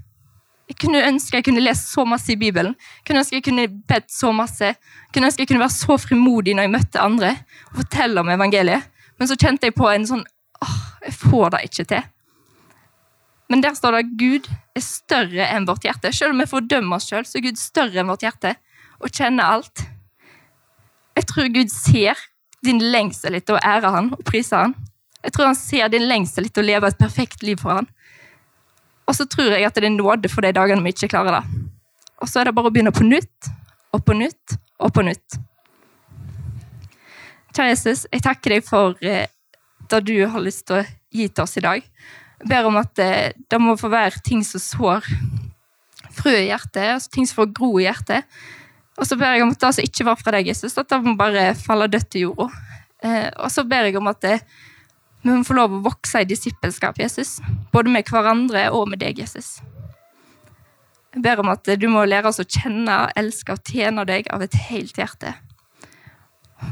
Jeg 0.65 0.77
kunne 0.81 1.01
ønske 1.05 1.37
jeg 1.37 1.45
kunne 1.45 1.61
lest 1.61 1.91
så 1.93 2.05
masse 2.09 2.31
i 2.33 2.39
Bibelen. 2.39 2.73
Jeg 2.99 3.07
kunne 3.09 3.21
ønske 3.21 3.37
jeg 3.37 3.45
kunne 3.45 3.67
bedt 3.91 4.09
så 4.11 4.31
masse. 4.33 4.71
Jeg 4.73 5.13
kunne 5.13 5.29
ønske 5.29 5.45
jeg 5.45 5.51
kunne 5.51 5.65
være 5.65 5.77
så 5.77 5.97
frimodig 6.01 6.55
når 6.55 6.67
jeg 6.67 6.75
møtte 6.77 7.03
andre 7.03 7.31
og 7.69 7.81
fortelle 7.83 8.23
om 8.23 8.33
evangeliet. 8.33 8.89
Men 9.19 9.29
så 9.29 9.37
kjente 9.39 9.69
jeg 9.69 9.77
på 9.77 9.87
en 9.91 10.07
sånn 10.09 10.25
åh, 10.65 10.77
jeg 11.05 11.17
får 11.19 11.53
det 11.53 11.63
ikke 11.69 11.87
til. 11.91 12.07
Men 13.49 13.62
der 13.62 13.75
står 13.77 13.93
det 13.93 14.03
at 14.05 14.13
Gud 14.19 14.47
er 14.49 14.84
større 14.84 15.49
enn 15.53 15.67
vårt 15.69 15.86
hjerte. 15.86 16.12
Selv 16.13 16.34
om 16.34 16.41
vi 16.41 16.49
fordømmer 16.49 16.97
oss 16.97 17.10
sjøl, 17.12 17.25
så 17.27 17.38
er 17.38 17.45
Gud 17.45 17.60
større 17.62 18.01
enn 18.01 18.10
vårt 18.10 18.25
hjerte 18.25 18.55
og 18.99 19.12
kjenner 19.12 19.58
alt. 19.58 19.84
Jeg 21.15 21.29
tror 21.29 21.51
Gud 21.53 21.71
ser 21.71 22.19
din 22.65 22.81
lengsel 22.81 23.38
etter 23.38 23.55
å 23.55 23.62
ære 23.62 23.91
han 23.93 24.12
og 24.15 24.23
prise 24.25 24.58
han. 24.58 24.73
Jeg 25.25 25.36
tror 25.36 25.49
han 25.49 25.58
ser 25.58 25.89
din 25.93 26.08
lengsel 26.10 26.49
etter 26.49 26.63
å 26.63 26.67
leve 26.67 26.89
et 26.89 26.99
perfekt 26.99 27.45
liv 27.45 27.62
for 27.62 27.77
han. 27.77 27.89
Og 29.05 29.17
så 29.17 29.27
tror 29.29 29.53
jeg 29.53 29.65
at 29.67 29.77
det 29.77 29.86
er 29.86 29.93
nåde 29.93 30.29
for 30.34 30.45
de 30.45 30.53
dagene 30.55 30.81
vi 30.86 30.93
ikke 30.95 31.12
klarer 31.13 31.39
det. 31.39 31.62
Og 32.21 32.29
så 32.29 32.41
er 32.41 32.49
det 32.49 32.55
bare 32.58 32.71
å 32.71 32.73
begynne 32.73 32.93
på 32.95 33.05
nytt 33.05 33.51
og 33.93 34.01
på 34.05 34.15
nytt 34.17 34.58
og 34.81 34.93
på 34.95 35.05
nytt. 35.05 35.38
Kjære 37.55 37.71
Jesus, 37.71 38.05
jeg 38.12 38.23
takker 38.25 38.58
deg 38.58 38.65
for 38.67 38.97
eh, 39.05 39.29
det 39.89 40.01
du 40.10 40.15
har 40.27 40.43
lyst 40.43 40.65
til 40.67 40.81
å 40.81 40.86
gi 41.15 41.29
til 41.29 41.45
oss 41.45 41.55
i 41.55 41.63
dag. 41.63 41.86
Ber 42.43 42.67
om 42.67 42.78
at 42.82 42.91
det, 43.00 43.12
det 43.50 43.62
må 43.62 43.78
få 43.80 43.89
være 43.93 44.24
ting 44.26 44.43
som 44.43 44.60
sår 44.60 45.08
frø 46.15 46.34
i 46.36 46.50
hjertet, 46.50 46.95
altså 46.95 47.12
ting 47.12 47.28
som 47.28 47.41
får 47.41 47.52
gro 47.56 47.71
i 47.80 47.88
hjertet. 47.88 48.28
Og 48.95 49.08
så 49.08 49.17
ber 49.19 49.36
jeg 49.36 49.43
om 49.43 49.52
at 49.52 49.60
det 49.60 49.74
som 49.76 49.88
ikke 49.88 50.08
var 50.08 50.19
fra 50.19 50.34
deg, 50.36 50.50
Jesus, 50.52 50.78
at 50.80 50.89
det 50.91 51.02
må 51.04 51.15
bare 51.19 51.50
falle 51.60 51.89
dødt 51.91 52.10
til 52.13 52.30
jorda. 52.30 52.48
Eh, 53.04 53.28
og 53.43 53.52
så 53.52 53.65
ber 53.67 53.89
jeg 53.89 54.00
om 54.00 54.08
at 54.12 54.21
det, 54.24 54.38
vi 55.26 55.34
må 55.34 55.43
få 55.48 55.58
lov 55.58 55.74
å 55.76 55.84
vokse 55.88 56.21
i 56.24 56.28
disippelskap, 56.30 57.00
Jesus. 57.02 57.39
Både 57.74 57.91
med 57.91 58.08
hverandre 58.08 58.69
og 58.76 58.88
med 58.91 59.02
deg, 59.04 59.19
Jesus. 59.24 59.58
Jeg 61.15 61.24
ber 61.24 61.41
om 61.43 61.52
at 61.52 61.67
du 61.80 61.88
må 61.91 62.04
lære 62.08 62.30
oss 62.32 62.41
å 62.43 62.48
kjenne, 62.48 63.06
elske 63.19 63.56
og 63.56 63.67
tjene 63.67 64.04
deg 64.08 64.28
av 64.36 64.43
et 64.45 64.56
helt 64.67 65.00
hjerte. 65.00 65.34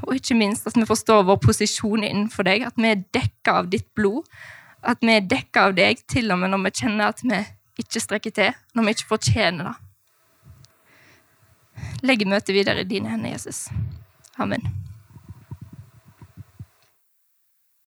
Og 0.04 0.16
ikke 0.18 0.38
minst 0.40 0.68
at 0.68 0.78
vi 0.80 0.88
forstår 0.88 1.26
vår 1.28 1.40
posisjon 1.44 2.06
innenfor 2.06 2.48
deg, 2.48 2.68
at 2.68 2.80
vi 2.80 2.92
er 2.92 3.04
dekka 3.16 3.60
av 3.62 3.72
ditt 3.72 3.90
blod 3.98 4.28
at 4.84 5.02
vi 5.02 5.16
er 5.16 5.28
dekka 5.28 5.68
av 5.70 5.76
deg 5.78 6.04
til 6.12 6.32
og 6.34 6.42
med 6.42 6.54
når 6.54 6.66
vi 6.66 6.74
kjenner 6.84 7.12
at 7.12 7.24
vi 7.24 7.40
ikke 7.82 8.04
strekker 8.04 8.36
til, 8.36 8.52
når 8.76 8.86
vi 8.86 8.96
ikke 8.98 9.12
fortjener 9.16 9.72
det. 9.72 9.76
Legg 12.04 12.26
møtet 12.28 12.54
videre 12.56 12.84
i 12.84 12.90
dine 12.90 13.10
hender, 13.10 13.34
Jesus. 13.34 13.66
Amen. 14.38 14.68